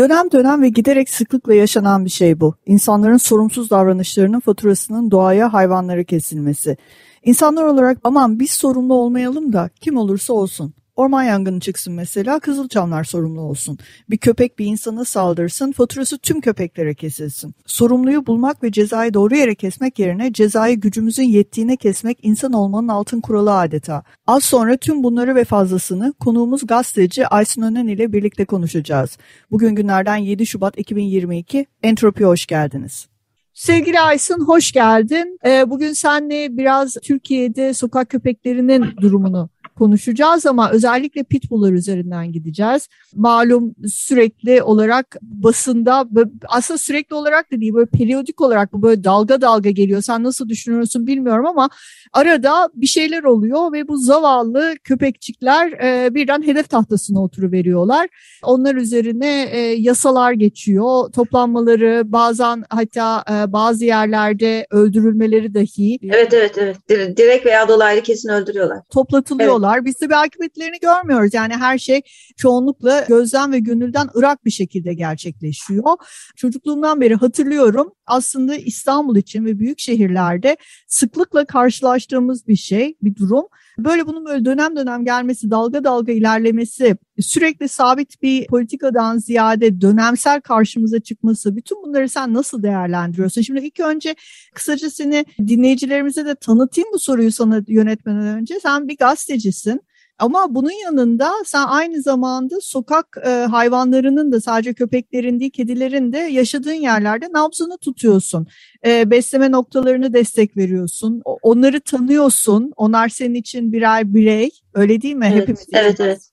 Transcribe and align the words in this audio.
Dönem 0.00 0.30
dönem 0.32 0.62
ve 0.62 0.68
giderek 0.68 1.10
sıklıkla 1.10 1.54
yaşanan 1.54 2.04
bir 2.04 2.10
şey 2.10 2.40
bu. 2.40 2.54
İnsanların 2.66 3.16
sorumsuz 3.16 3.70
davranışlarının 3.70 4.40
faturasının 4.40 5.10
doğaya, 5.10 5.52
hayvanlara 5.52 6.04
kesilmesi. 6.04 6.76
İnsanlar 7.24 7.64
olarak 7.64 7.98
aman 8.04 8.40
biz 8.40 8.50
sorumlu 8.50 8.94
olmayalım 8.94 9.52
da 9.52 9.70
kim 9.80 9.96
olursa 9.96 10.32
olsun. 10.32 10.74
Orman 11.00 11.22
yangını 11.22 11.60
çıksın 11.60 11.92
mesela 11.94 12.40
Kızılçamlar 12.40 13.04
sorumlu 13.04 13.40
olsun. 13.40 13.78
Bir 14.10 14.18
köpek 14.18 14.58
bir 14.58 14.66
insana 14.66 15.04
saldırsın 15.04 15.72
faturası 15.72 16.18
tüm 16.18 16.40
köpeklere 16.40 16.94
kesilsin. 16.94 17.54
Sorumluyu 17.66 18.26
bulmak 18.26 18.62
ve 18.62 18.72
cezayı 18.72 19.14
doğru 19.14 19.36
yere 19.36 19.54
kesmek 19.54 19.98
yerine 19.98 20.32
cezayı 20.32 20.80
gücümüzün 20.80 21.22
yettiğine 21.22 21.76
kesmek 21.76 22.18
insan 22.22 22.52
olmanın 22.52 22.88
altın 22.88 23.20
kuralı 23.20 23.58
adeta. 23.58 24.02
Az 24.26 24.44
sonra 24.44 24.76
tüm 24.76 25.02
bunları 25.02 25.34
ve 25.34 25.44
fazlasını 25.44 26.12
konuğumuz 26.12 26.66
gazeteci 26.66 27.26
Aysun 27.26 27.62
Önen 27.62 27.86
ile 27.86 28.12
birlikte 28.12 28.44
konuşacağız. 28.44 29.18
Bugün 29.50 29.74
günlerden 29.74 30.16
7 30.16 30.46
Şubat 30.46 30.78
2022 30.78 31.66
Entropi 31.82 32.24
hoş 32.24 32.46
geldiniz. 32.46 33.08
Sevgili 33.54 34.00
Aysun 34.00 34.46
hoş 34.46 34.72
geldin. 34.72 35.38
Ee, 35.46 35.70
bugün 35.70 35.92
seninle 35.92 36.56
biraz 36.56 36.94
Türkiye'de 37.02 37.74
sokak 37.74 38.08
köpeklerinin 38.08 38.84
durumunu 39.00 39.50
konuşacağız 39.80 40.46
ama 40.46 40.70
özellikle 40.70 41.22
pitbulllar 41.22 41.72
üzerinden 41.72 42.32
gideceğiz. 42.32 42.88
Malum 43.14 43.74
sürekli 43.88 44.62
olarak 44.62 45.16
basında 45.22 46.08
aslında 46.48 46.78
sürekli 46.78 47.14
olarak 47.14 47.52
da 47.52 47.60
değil 47.60 47.74
böyle 47.74 47.90
periyodik 47.90 48.40
olarak 48.40 48.72
bu 48.72 48.82
böyle 48.82 49.04
dalga 49.04 49.40
dalga 49.40 49.70
geliyor. 49.70 50.02
Sen 50.02 50.24
nasıl 50.24 50.48
düşünüyorsun 50.48 51.06
bilmiyorum 51.06 51.46
ama 51.46 51.70
arada 52.12 52.68
bir 52.74 52.86
şeyler 52.86 53.22
oluyor 53.24 53.72
ve 53.72 53.88
bu 53.88 53.96
zavallı 53.96 54.74
köpekçikler 54.84 55.72
e, 55.72 56.14
birden 56.14 56.42
hedef 56.42 56.70
tahtasına 56.70 57.22
oturuveriyorlar. 57.22 58.08
Onlar 58.42 58.74
üzerine 58.74 59.48
e, 59.52 59.58
yasalar 59.60 60.32
geçiyor. 60.32 61.12
Toplanmaları 61.12 62.02
bazen 62.04 62.64
hatta 62.70 63.24
e, 63.30 63.52
bazı 63.52 63.84
yerlerde 63.84 64.66
öldürülmeleri 64.70 65.54
dahi. 65.54 65.98
Evet 66.02 66.34
evet 66.34 66.58
evet. 66.58 66.76
Direkt 67.16 67.46
veya 67.46 67.68
dolaylı 67.68 68.02
kesin 68.02 68.28
öldürüyorlar. 68.28 68.78
Toplatılıyorlar. 68.90 69.69
Evet 69.69 69.69
yapıyorlar. 69.70 69.84
Biz 69.84 70.00
bir 70.10 70.24
akıbetlerini 70.24 70.78
görmüyoruz. 70.80 71.34
Yani 71.34 71.54
her 71.56 71.78
şey 71.78 72.02
çoğunlukla 72.36 73.04
gözden 73.08 73.52
ve 73.52 73.58
gönülden 73.58 74.08
ırak 74.16 74.44
bir 74.44 74.50
şekilde 74.50 74.94
gerçekleşiyor. 74.94 75.96
Çocukluğumdan 76.36 77.00
beri 77.00 77.14
hatırlıyorum. 77.14 77.92
Aslında 78.06 78.54
İstanbul 78.54 79.16
için 79.16 79.44
ve 79.44 79.58
büyük 79.58 79.78
şehirlerde 79.78 80.56
sıklıkla 80.88 81.44
karşılaştığımız 81.44 82.46
bir 82.46 82.56
şey, 82.56 82.96
bir 83.02 83.14
durum. 83.16 83.46
Böyle 83.78 84.06
bunun 84.06 84.24
böyle 84.24 84.44
dönem 84.44 84.76
dönem 84.76 85.04
gelmesi, 85.04 85.50
dalga 85.50 85.84
dalga 85.84 86.12
ilerlemesi, 86.12 86.96
sürekli 87.20 87.68
sabit 87.68 88.22
bir 88.22 88.46
politikadan 88.46 89.18
ziyade 89.18 89.80
dönemsel 89.80 90.40
karşımıza 90.40 91.00
çıkması, 91.00 91.56
bütün 91.56 91.82
bunları 91.82 92.08
sen 92.08 92.34
nasıl 92.34 92.62
değerlendiriyorsun? 92.62 93.42
Şimdi 93.42 93.60
ilk 93.60 93.80
önce 93.80 94.14
kısaca 94.54 94.90
seni 94.90 95.24
dinleyicilerimize 95.38 96.26
de 96.26 96.34
tanıtayım 96.34 96.90
bu 96.92 96.98
soruyu 96.98 97.32
sana 97.32 97.62
yönetmeden 97.68 98.26
önce. 98.26 98.60
Sen 98.60 98.88
bir 98.88 98.96
gazetecisin. 98.96 99.80
Ama 100.20 100.54
bunun 100.54 100.84
yanında 100.84 101.32
sen 101.44 101.66
aynı 101.66 102.02
zamanda 102.02 102.60
sokak 102.60 103.16
e, 103.26 103.28
hayvanlarının 103.30 104.32
da 104.32 104.40
sadece 104.40 104.74
köpeklerin 104.74 105.40
değil 105.40 105.50
kedilerin 105.50 106.12
de 106.12 106.18
yaşadığın 106.18 106.72
yerlerde 106.72 107.28
nabzını 107.32 107.78
tutuyorsun. 107.78 108.46
E, 108.86 109.10
besleme 109.10 109.50
noktalarını 109.50 110.12
destek 110.12 110.56
veriyorsun. 110.56 111.22
Onları 111.24 111.80
tanıyorsun. 111.80 112.72
Onlar 112.76 113.08
senin 113.08 113.34
için 113.34 113.72
birer 113.72 114.14
birey. 114.14 114.50
Öyle 114.74 115.02
değil 115.02 115.14
mi? 115.14 115.28
Evet, 115.32 115.42
Hepimiz 115.42 115.66
evet, 115.72 116.00
evet. 116.00 116.30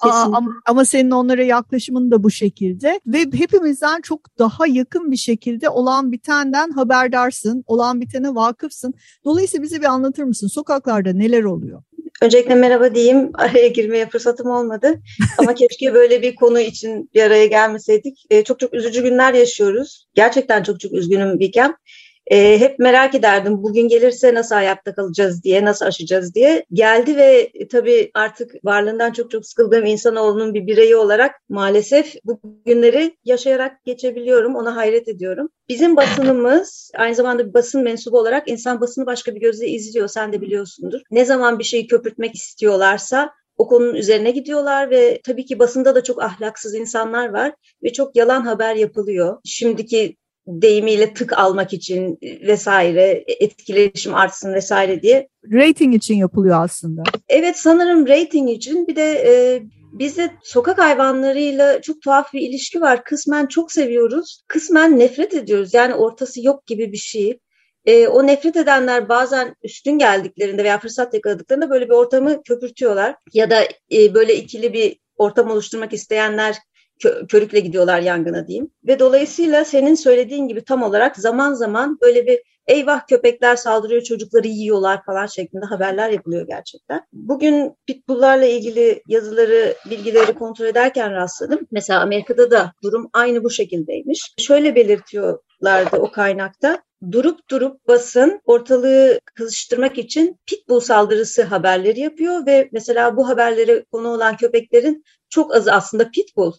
Aa, 0.00 0.22
ama, 0.22 0.50
ama 0.66 0.84
senin 0.84 1.10
onlara 1.10 1.42
yaklaşımın 1.42 2.10
da 2.10 2.22
bu 2.22 2.30
şekilde 2.30 3.00
ve 3.06 3.18
hepimizden 3.18 4.00
çok 4.00 4.38
daha 4.38 4.66
yakın 4.66 5.10
bir 5.10 5.16
şekilde 5.16 5.68
olan 5.68 6.12
bitenden 6.12 6.70
haberdarsın, 6.70 7.64
olan 7.66 8.00
bitene 8.00 8.34
vakıfsın. 8.34 8.94
Dolayısıyla 9.24 9.62
bize 9.62 9.80
bir 9.80 9.86
anlatır 9.86 10.22
mısın? 10.22 10.48
Sokaklarda 10.48 11.12
neler 11.12 11.44
oluyor? 11.44 11.82
Öncelikle 12.22 12.54
merhaba 12.54 12.94
diyeyim. 12.94 13.30
Araya 13.34 13.68
girmeye 13.68 14.08
fırsatım 14.08 14.50
olmadı. 14.50 15.00
Ama 15.38 15.54
keşke 15.54 15.94
böyle 15.94 16.22
bir 16.22 16.34
konu 16.34 16.60
için 16.60 17.10
bir 17.14 17.22
araya 17.22 17.46
gelmeseydik. 17.46 18.26
Ee, 18.30 18.44
çok 18.44 18.60
çok 18.60 18.74
üzücü 18.74 19.02
günler 19.02 19.34
yaşıyoruz. 19.34 20.06
Gerçekten 20.14 20.62
çok 20.62 20.80
çok 20.80 20.92
üzgünüm 20.92 21.38
Bikem. 21.38 21.76
E, 22.30 22.60
hep 22.60 22.78
merak 22.78 23.14
ederdim 23.14 23.62
bugün 23.62 23.88
gelirse 23.88 24.34
nasıl 24.34 24.54
hayatta 24.54 24.94
kalacağız 24.94 25.42
diye, 25.42 25.64
nasıl 25.64 25.86
aşacağız 25.86 26.34
diye. 26.34 26.64
Geldi 26.72 27.16
ve 27.16 27.50
e, 27.54 27.68
tabii 27.68 28.10
artık 28.14 28.64
varlığından 28.64 29.12
çok 29.12 29.30
çok 29.30 29.46
sıkıldığım 29.46 29.86
insanoğlunun 29.86 30.54
bir 30.54 30.66
bireyi 30.66 30.96
olarak 30.96 31.34
maalesef 31.48 32.14
bu 32.24 32.40
günleri 32.66 33.16
yaşayarak 33.24 33.84
geçebiliyorum. 33.84 34.56
Ona 34.56 34.76
hayret 34.76 35.08
ediyorum. 35.08 35.48
Bizim 35.68 35.96
basınımız 35.96 36.90
aynı 36.96 37.14
zamanda 37.14 37.48
bir 37.48 37.54
basın 37.54 37.82
mensubu 37.82 38.18
olarak 38.18 38.48
insan 38.48 38.80
basını 38.80 39.06
başka 39.06 39.34
bir 39.34 39.40
gözle 39.40 39.68
izliyor. 39.68 40.08
Sen 40.08 40.32
de 40.32 40.40
biliyorsundur. 40.40 41.00
Ne 41.10 41.24
zaman 41.24 41.58
bir 41.58 41.64
şeyi 41.64 41.86
köpürtmek 41.86 42.34
istiyorlarsa 42.34 43.30
o 43.58 43.68
konunun 43.68 43.94
üzerine 43.94 44.30
gidiyorlar 44.30 44.90
ve 44.90 45.20
tabii 45.24 45.44
ki 45.44 45.58
basında 45.58 45.94
da 45.94 46.02
çok 46.02 46.22
ahlaksız 46.22 46.74
insanlar 46.74 47.28
var 47.28 47.52
ve 47.82 47.92
çok 47.92 48.16
yalan 48.16 48.40
haber 48.40 48.74
yapılıyor. 48.74 49.38
Şimdiki 49.44 50.16
deyimiyle 50.48 51.14
tık 51.14 51.38
almak 51.38 51.72
için 51.72 52.18
vesaire 52.22 53.24
etkileşim 53.26 54.14
artsın 54.14 54.54
vesaire 54.54 55.02
diye. 55.02 55.28
Rating 55.52 55.94
için 55.94 56.14
yapılıyor 56.14 56.64
aslında. 56.64 57.02
Evet 57.28 57.56
sanırım 57.58 58.08
rating 58.08 58.50
için 58.50 58.86
bir 58.86 58.96
de 58.96 59.12
e, 59.12 59.62
bizde 59.92 60.30
sokak 60.42 60.78
hayvanlarıyla 60.78 61.82
çok 61.82 62.02
tuhaf 62.02 62.32
bir 62.32 62.40
ilişki 62.40 62.80
var. 62.80 63.04
Kısmen 63.04 63.46
çok 63.46 63.72
seviyoruz, 63.72 64.42
kısmen 64.48 64.98
nefret 64.98 65.34
ediyoruz. 65.34 65.74
Yani 65.74 65.94
ortası 65.94 66.46
yok 66.46 66.66
gibi 66.66 66.92
bir 66.92 66.96
şey. 66.96 67.38
E, 67.84 68.08
o 68.08 68.26
nefret 68.26 68.56
edenler 68.56 69.08
bazen 69.08 69.54
üstün 69.62 69.98
geldiklerinde 69.98 70.64
veya 70.64 70.78
fırsat 70.78 71.14
yakaladıklarında 71.14 71.70
böyle 71.70 71.84
bir 71.84 71.94
ortamı 71.94 72.42
köpürtüyorlar. 72.42 73.14
Ya 73.32 73.50
da 73.50 73.62
e, 73.92 74.14
böyle 74.14 74.36
ikili 74.36 74.72
bir 74.72 74.96
ortam 75.16 75.50
oluşturmak 75.50 75.92
isteyenler 75.92 76.56
körükle 77.28 77.60
gidiyorlar 77.60 78.00
yangına 78.00 78.46
diyeyim. 78.46 78.70
Ve 78.86 78.98
dolayısıyla 78.98 79.64
senin 79.64 79.94
söylediğin 79.94 80.48
gibi 80.48 80.64
tam 80.64 80.82
olarak 80.82 81.16
zaman 81.16 81.54
zaman 81.54 81.98
böyle 82.02 82.26
bir 82.26 82.38
eyvah 82.68 83.06
köpekler 83.06 83.56
saldırıyor 83.56 84.02
çocukları 84.02 84.48
yiyorlar 84.48 85.04
falan 85.04 85.26
şeklinde 85.26 85.66
haberler 85.66 86.10
yapılıyor 86.10 86.46
gerçekten. 86.46 87.06
Bugün 87.12 87.74
pitbulllarla 87.86 88.44
ilgili 88.44 89.02
yazıları, 89.06 89.74
bilgileri 89.90 90.34
kontrol 90.34 90.66
ederken 90.66 91.12
rastladım. 91.12 91.60
Mesela 91.70 92.00
Amerika'da 92.00 92.50
da 92.50 92.72
durum 92.82 93.10
aynı 93.12 93.44
bu 93.44 93.50
şekildeymiş. 93.50 94.34
Şöyle 94.38 94.74
belirtiyorlardı 94.74 95.96
o 95.96 96.10
kaynakta. 96.10 96.82
Durup 97.12 97.50
durup 97.50 97.88
basın 97.88 98.40
ortalığı 98.44 99.20
kızıştırmak 99.34 99.98
için 99.98 100.36
pitbull 100.46 100.80
saldırısı 100.80 101.42
haberleri 101.42 102.00
yapıyor 102.00 102.46
ve 102.46 102.68
mesela 102.72 103.16
bu 103.16 103.28
haberlere 103.28 103.84
konu 103.92 104.08
olan 104.08 104.36
köpeklerin 104.36 105.04
çok 105.28 105.54
azı 105.54 105.72
aslında 105.72 106.10
pitbull 106.10 106.52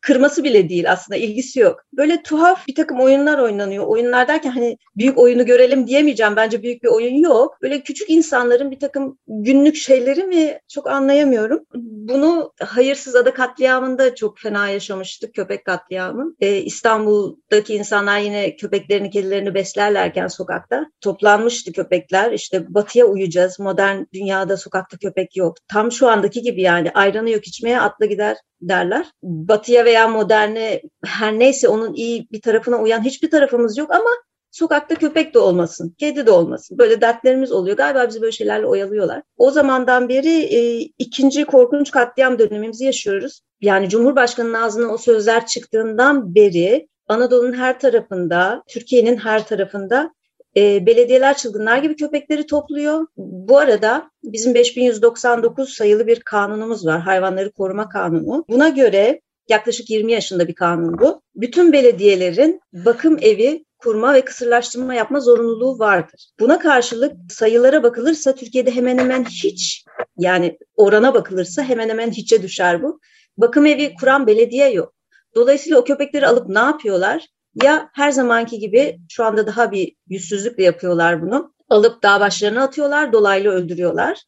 kırması 0.00 0.44
bile 0.44 0.68
değil 0.68 0.92
aslında 0.92 1.16
ilgisi 1.18 1.60
yok. 1.60 1.80
Böyle 1.92 2.22
tuhaf 2.22 2.68
bir 2.68 2.74
takım 2.74 3.00
oyunlar 3.00 3.38
oynanıyor. 3.38 3.86
Oyunlar 3.86 4.28
derken 4.28 4.50
hani 4.50 4.76
büyük 4.96 5.18
oyunu 5.18 5.46
görelim 5.46 5.86
diyemeyeceğim. 5.86 6.36
Bence 6.36 6.62
büyük 6.62 6.82
bir 6.82 6.88
oyun 6.88 7.14
yok. 7.14 7.58
Böyle 7.62 7.80
küçük 7.80 8.10
insanların 8.10 8.70
bir 8.70 8.80
takım 8.80 9.18
günlük 9.28 9.76
şeyleri 9.76 10.24
mi 10.24 10.58
çok 10.68 10.86
anlayamıyorum. 10.86 11.64
Bunu 11.74 12.52
hayırsız 12.60 13.14
ada 13.14 13.34
katliamında 13.34 14.14
çok 14.14 14.38
fena 14.38 14.68
yaşamıştık. 14.68 15.34
Köpek 15.34 15.64
katliamı. 15.64 16.34
Ee, 16.40 16.56
İstanbul'daki 16.56 17.74
insanlar 17.74 18.18
yine 18.18 18.56
köpeklerini, 18.56 19.10
kedilerini 19.10 19.54
beslerlerken 19.54 20.26
sokakta 20.26 20.86
toplanmıştı 21.00 21.72
köpekler. 21.72 22.32
İşte 22.32 22.74
batıya 22.74 23.06
uyacağız. 23.06 23.58
Modern 23.58 24.04
dünyada 24.14 24.56
sokakta 24.56 24.96
köpek 24.96 25.36
yok. 25.36 25.56
Tam 25.68 25.92
şu 25.92 26.08
andaki 26.08 26.42
gibi 26.42 26.62
yani 26.62 26.90
ayranı 26.94 27.30
yok 27.30 27.46
içmeye 27.46 27.80
atla 27.80 28.06
gider 28.06 28.36
derler. 28.68 29.06
Batıya 29.22 29.84
veya 29.84 30.08
moderne 30.08 30.82
her 31.04 31.38
neyse 31.38 31.68
onun 31.68 31.94
iyi 31.94 32.28
bir 32.32 32.40
tarafına 32.40 32.76
uyan 32.76 33.04
hiçbir 33.04 33.30
tarafımız 33.30 33.78
yok 33.78 33.90
ama 33.90 34.10
sokakta 34.50 34.94
köpek 34.94 35.34
de 35.34 35.38
olmasın, 35.38 35.94
kedi 35.98 36.26
de 36.26 36.30
olmasın. 36.30 36.78
Böyle 36.78 37.00
dertlerimiz 37.00 37.52
oluyor. 37.52 37.76
Galiba 37.76 38.08
bizi 38.08 38.20
böyle 38.20 38.32
şeylerle 38.32 38.66
oyalıyorlar. 38.66 39.22
O 39.36 39.50
zamandan 39.50 40.08
beri 40.08 40.42
e, 40.42 40.80
ikinci 40.98 41.44
korkunç 41.44 41.90
katliam 41.90 42.38
dönemimizi 42.38 42.84
yaşıyoruz. 42.84 43.40
Yani 43.60 43.88
Cumhurbaşkanı'nın 43.88 44.54
ağzına 44.54 44.92
o 44.92 44.98
sözler 44.98 45.46
çıktığından 45.46 46.34
beri 46.34 46.88
Anadolu'nun 47.08 47.52
her 47.52 47.80
tarafında, 47.80 48.62
Türkiye'nin 48.68 49.16
her 49.16 49.46
tarafında 49.46 50.14
e, 50.56 50.86
belediyeler 50.86 51.36
çılgınlar 51.36 51.78
gibi 51.78 51.96
köpekleri 51.96 52.46
topluyor. 52.46 53.06
Bu 53.16 53.58
arada 53.58 54.10
bizim 54.24 54.54
5199 54.54 55.74
sayılı 55.74 56.06
bir 56.06 56.20
kanunumuz 56.20 56.86
var. 56.86 57.00
Hayvanları 57.00 57.52
koruma 57.52 57.88
kanunu. 57.88 58.44
Buna 58.48 58.68
göre 58.68 59.20
yaklaşık 59.48 59.90
20 59.90 60.12
yaşında 60.12 60.48
bir 60.48 60.54
kanun 60.54 60.98
bu. 60.98 61.22
Bütün 61.34 61.72
belediyelerin 61.72 62.60
bakım 62.72 63.18
evi 63.20 63.64
kurma 63.78 64.14
ve 64.14 64.24
kısırlaştırma 64.24 64.94
yapma 64.94 65.20
zorunluluğu 65.20 65.78
vardır. 65.78 66.30
Buna 66.40 66.58
karşılık 66.58 67.12
sayılara 67.32 67.82
bakılırsa 67.82 68.34
Türkiye'de 68.34 68.70
hemen 68.70 68.98
hemen 68.98 69.24
hiç 69.24 69.84
yani 70.18 70.58
orana 70.76 71.14
bakılırsa 71.14 71.62
hemen 71.62 71.88
hemen 71.88 72.10
hiçe 72.10 72.42
düşer 72.42 72.82
bu. 72.82 73.00
Bakım 73.36 73.66
evi 73.66 73.94
kuran 74.00 74.26
belediye 74.26 74.70
yok. 74.72 74.94
Dolayısıyla 75.34 75.78
o 75.78 75.84
köpekleri 75.84 76.26
alıp 76.26 76.48
ne 76.48 76.58
yapıyorlar? 76.58 77.26
Ya 77.54 77.90
her 77.92 78.10
zamanki 78.10 78.58
gibi 78.58 78.98
şu 79.08 79.24
anda 79.24 79.46
daha 79.46 79.72
bir 79.72 79.94
yüzsüzlükle 80.08 80.62
yapıyorlar 80.62 81.22
bunu. 81.22 81.54
Alıp 81.68 82.02
dağ 82.02 82.20
başlarına 82.20 82.62
atıyorlar, 82.62 83.12
dolaylı 83.12 83.48
öldürüyorlar. 83.48 84.22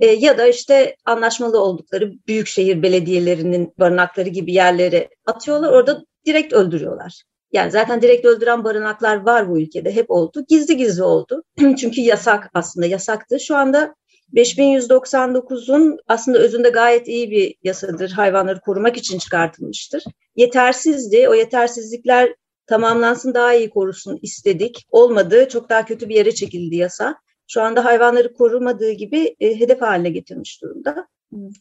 E, 0.00 0.06
ya 0.06 0.38
da 0.38 0.46
işte 0.46 0.96
anlaşmalı 1.04 1.60
oldukları 1.60 2.12
büyükşehir 2.28 2.82
belediyelerinin 2.82 3.74
barınakları 3.78 4.28
gibi 4.28 4.52
yerlere 4.52 5.08
atıyorlar. 5.26 5.72
Orada 5.72 6.04
direkt 6.26 6.52
öldürüyorlar. 6.52 7.22
Yani 7.52 7.70
zaten 7.70 8.02
direkt 8.02 8.24
öldüren 8.26 8.64
barınaklar 8.64 9.16
var 9.16 9.48
bu 9.48 9.60
ülkede. 9.60 9.94
Hep 9.94 10.10
oldu. 10.10 10.44
Gizli 10.48 10.76
gizli 10.76 11.02
oldu. 11.02 11.42
Çünkü 11.58 12.00
yasak 12.00 12.50
aslında 12.54 12.86
yasaktı. 12.86 13.40
Şu 13.40 13.56
anda 13.56 13.94
5199'un 14.34 15.98
aslında 16.08 16.38
özünde 16.38 16.68
gayet 16.70 17.08
iyi 17.08 17.30
bir 17.30 17.54
yasadır. 17.62 18.10
Hayvanları 18.10 18.60
korumak 18.60 18.96
için 18.96 19.18
çıkartılmıştır. 19.18 20.04
Yetersizdi. 20.36 21.28
O 21.28 21.34
yetersizlikler 21.34 22.34
tamamlansın 22.66 23.34
daha 23.34 23.54
iyi 23.54 23.70
korusun 23.70 24.18
istedik. 24.22 24.86
Olmadı. 24.90 25.48
Çok 25.48 25.70
daha 25.70 25.84
kötü 25.84 26.08
bir 26.08 26.14
yere 26.14 26.34
çekildi 26.34 26.76
yasa. 26.76 27.16
Şu 27.48 27.62
anda 27.62 27.84
hayvanları 27.84 28.32
korumadığı 28.32 28.90
gibi 28.90 29.36
e, 29.40 29.60
hedef 29.60 29.82
haline 29.82 30.10
getirmiş 30.10 30.62
durumda. 30.62 31.08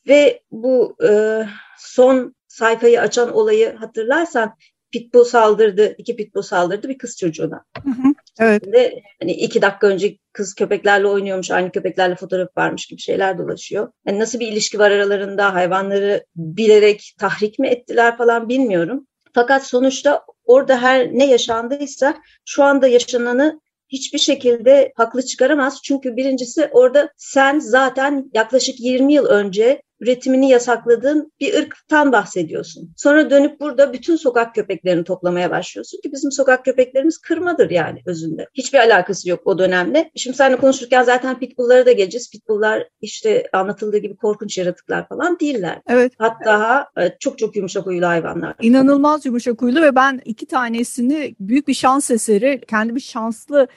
Ve 0.07 0.41
bu 0.51 0.95
e, 1.09 1.41
son 1.77 2.35
sayfayı 2.47 3.01
açan 3.01 3.33
olayı 3.33 3.75
hatırlarsan 3.75 4.55
pitbull 4.91 5.23
saldırdı, 5.23 5.95
iki 5.97 6.15
pitbull 6.15 6.41
saldırdı 6.41 6.89
bir 6.89 6.97
kız 6.97 7.17
çocuğuna. 7.17 7.65
Hı 7.83 7.89
hı, 7.89 8.13
evet. 8.39 8.67
Ve 8.67 9.01
hani 9.21 9.31
iki 9.31 9.61
dakika 9.61 9.87
önce 9.87 10.17
kız 10.33 10.55
köpeklerle 10.55 11.07
oynuyormuş, 11.07 11.51
aynı 11.51 11.71
köpeklerle 11.71 12.15
fotoğraf 12.15 12.57
varmış 12.57 12.85
gibi 12.85 13.01
şeyler 13.01 13.37
dolaşıyor. 13.37 13.91
Yani 14.07 14.19
nasıl 14.19 14.39
bir 14.39 14.47
ilişki 14.47 14.79
var 14.79 14.91
aralarında, 14.91 15.53
hayvanları 15.53 16.25
bilerek 16.35 17.15
tahrik 17.19 17.59
mi 17.59 17.67
ettiler 17.67 18.17
falan 18.17 18.49
bilmiyorum. 18.49 19.07
Fakat 19.33 19.67
sonuçta 19.67 20.25
orada 20.45 20.81
her 20.81 21.13
ne 21.13 21.25
yaşandıysa 21.25 22.17
şu 22.45 22.63
anda 22.63 22.87
yaşananı 22.87 23.61
hiçbir 23.89 24.19
şekilde 24.19 24.93
haklı 24.95 25.25
çıkaramaz. 25.25 25.79
Çünkü 25.83 26.15
birincisi 26.15 26.69
orada 26.71 27.09
sen 27.17 27.59
zaten 27.59 28.29
yaklaşık 28.33 28.79
20 28.79 29.13
yıl 29.13 29.25
önce 29.25 29.81
üretimini 30.03 30.49
yasakladığın 30.49 31.31
bir 31.39 31.53
ırktan 31.53 32.11
bahsediyorsun. 32.11 32.93
Sonra 32.97 33.29
dönüp 33.29 33.59
burada 33.59 33.93
bütün 33.93 34.15
sokak 34.15 34.55
köpeklerini 34.55 35.03
toplamaya 35.03 35.51
başlıyorsun 35.51 36.01
ki 36.01 36.11
bizim 36.11 36.31
sokak 36.31 36.65
köpeklerimiz 36.65 37.17
kırmadır 37.17 37.69
yani 37.69 38.01
özünde. 38.05 38.47
Hiçbir 38.53 38.77
alakası 38.77 39.29
yok 39.29 39.41
o 39.45 39.57
dönemle. 39.57 40.11
Şimdi 40.15 40.37
seninle 40.37 40.57
konuşurken 40.57 41.03
zaten 41.03 41.39
pitbulllara 41.39 41.85
da 41.85 41.91
geleceğiz. 41.91 42.31
Pitbulllar 42.31 42.87
işte 43.01 43.47
anlatıldığı 43.53 43.97
gibi 43.97 44.15
korkunç 44.15 44.57
yaratıklar 44.57 45.07
falan 45.07 45.39
değiller. 45.39 45.81
Evet. 45.87 46.13
Hatta 46.17 46.87
e, 46.97 47.17
çok 47.19 47.37
çok 47.37 47.55
yumuşak 47.55 47.85
huylu 47.85 48.07
hayvanlar. 48.07 48.55
İnanılmaz 48.61 49.25
yumuşak 49.25 49.61
huylu 49.61 49.81
ve 49.81 49.95
ben 49.95 50.21
iki 50.25 50.45
tanesini 50.45 51.35
büyük 51.39 51.67
bir 51.67 51.73
şans 51.73 52.11
eseri, 52.11 52.61
kendimi 52.67 53.01
şanslı 53.01 53.67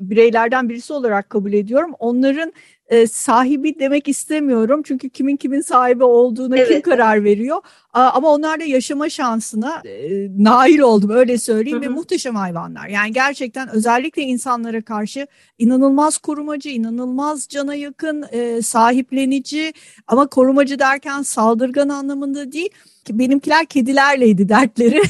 bireylerden 0.00 0.68
birisi 0.68 0.92
olarak 0.92 1.30
kabul 1.30 1.52
ediyorum. 1.52 1.90
Onların 1.98 2.52
e, 2.90 3.06
sahibi 3.06 3.78
demek 3.78 4.08
istemiyorum. 4.08 4.82
Çünkü 4.84 5.10
kimin 5.10 5.36
kimin 5.36 5.60
sahibi 5.60 6.04
olduğuna 6.04 6.56
evet. 6.56 6.68
kim 6.68 6.80
karar 6.80 7.24
veriyor. 7.24 7.60
A, 7.92 8.10
ama 8.10 8.30
onlar 8.30 8.60
da 8.60 8.64
yaşama 8.64 9.08
şansına 9.08 9.82
e, 9.84 10.28
nail 10.38 10.78
oldum 10.78 11.10
öyle 11.10 11.38
söyleyeyim 11.38 11.78
hı 11.78 11.86
hı. 11.86 11.90
ve 11.90 11.94
muhteşem 11.94 12.36
hayvanlar. 12.36 12.88
Yani 12.88 13.12
gerçekten 13.12 13.68
özellikle 13.68 14.22
insanlara 14.22 14.82
karşı 14.82 15.26
inanılmaz 15.58 16.18
korumacı, 16.18 16.68
inanılmaz 16.68 17.48
cana 17.48 17.74
yakın, 17.74 18.24
e, 18.32 18.62
sahiplenici 18.62 19.72
ama 20.06 20.26
korumacı 20.26 20.78
derken 20.78 21.22
saldırgan 21.22 21.88
anlamında 21.88 22.52
değil 22.52 22.70
benimkiler 23.08 23.66
kedilerleydi 23.66 24.48
dertleri. 24.48 25.02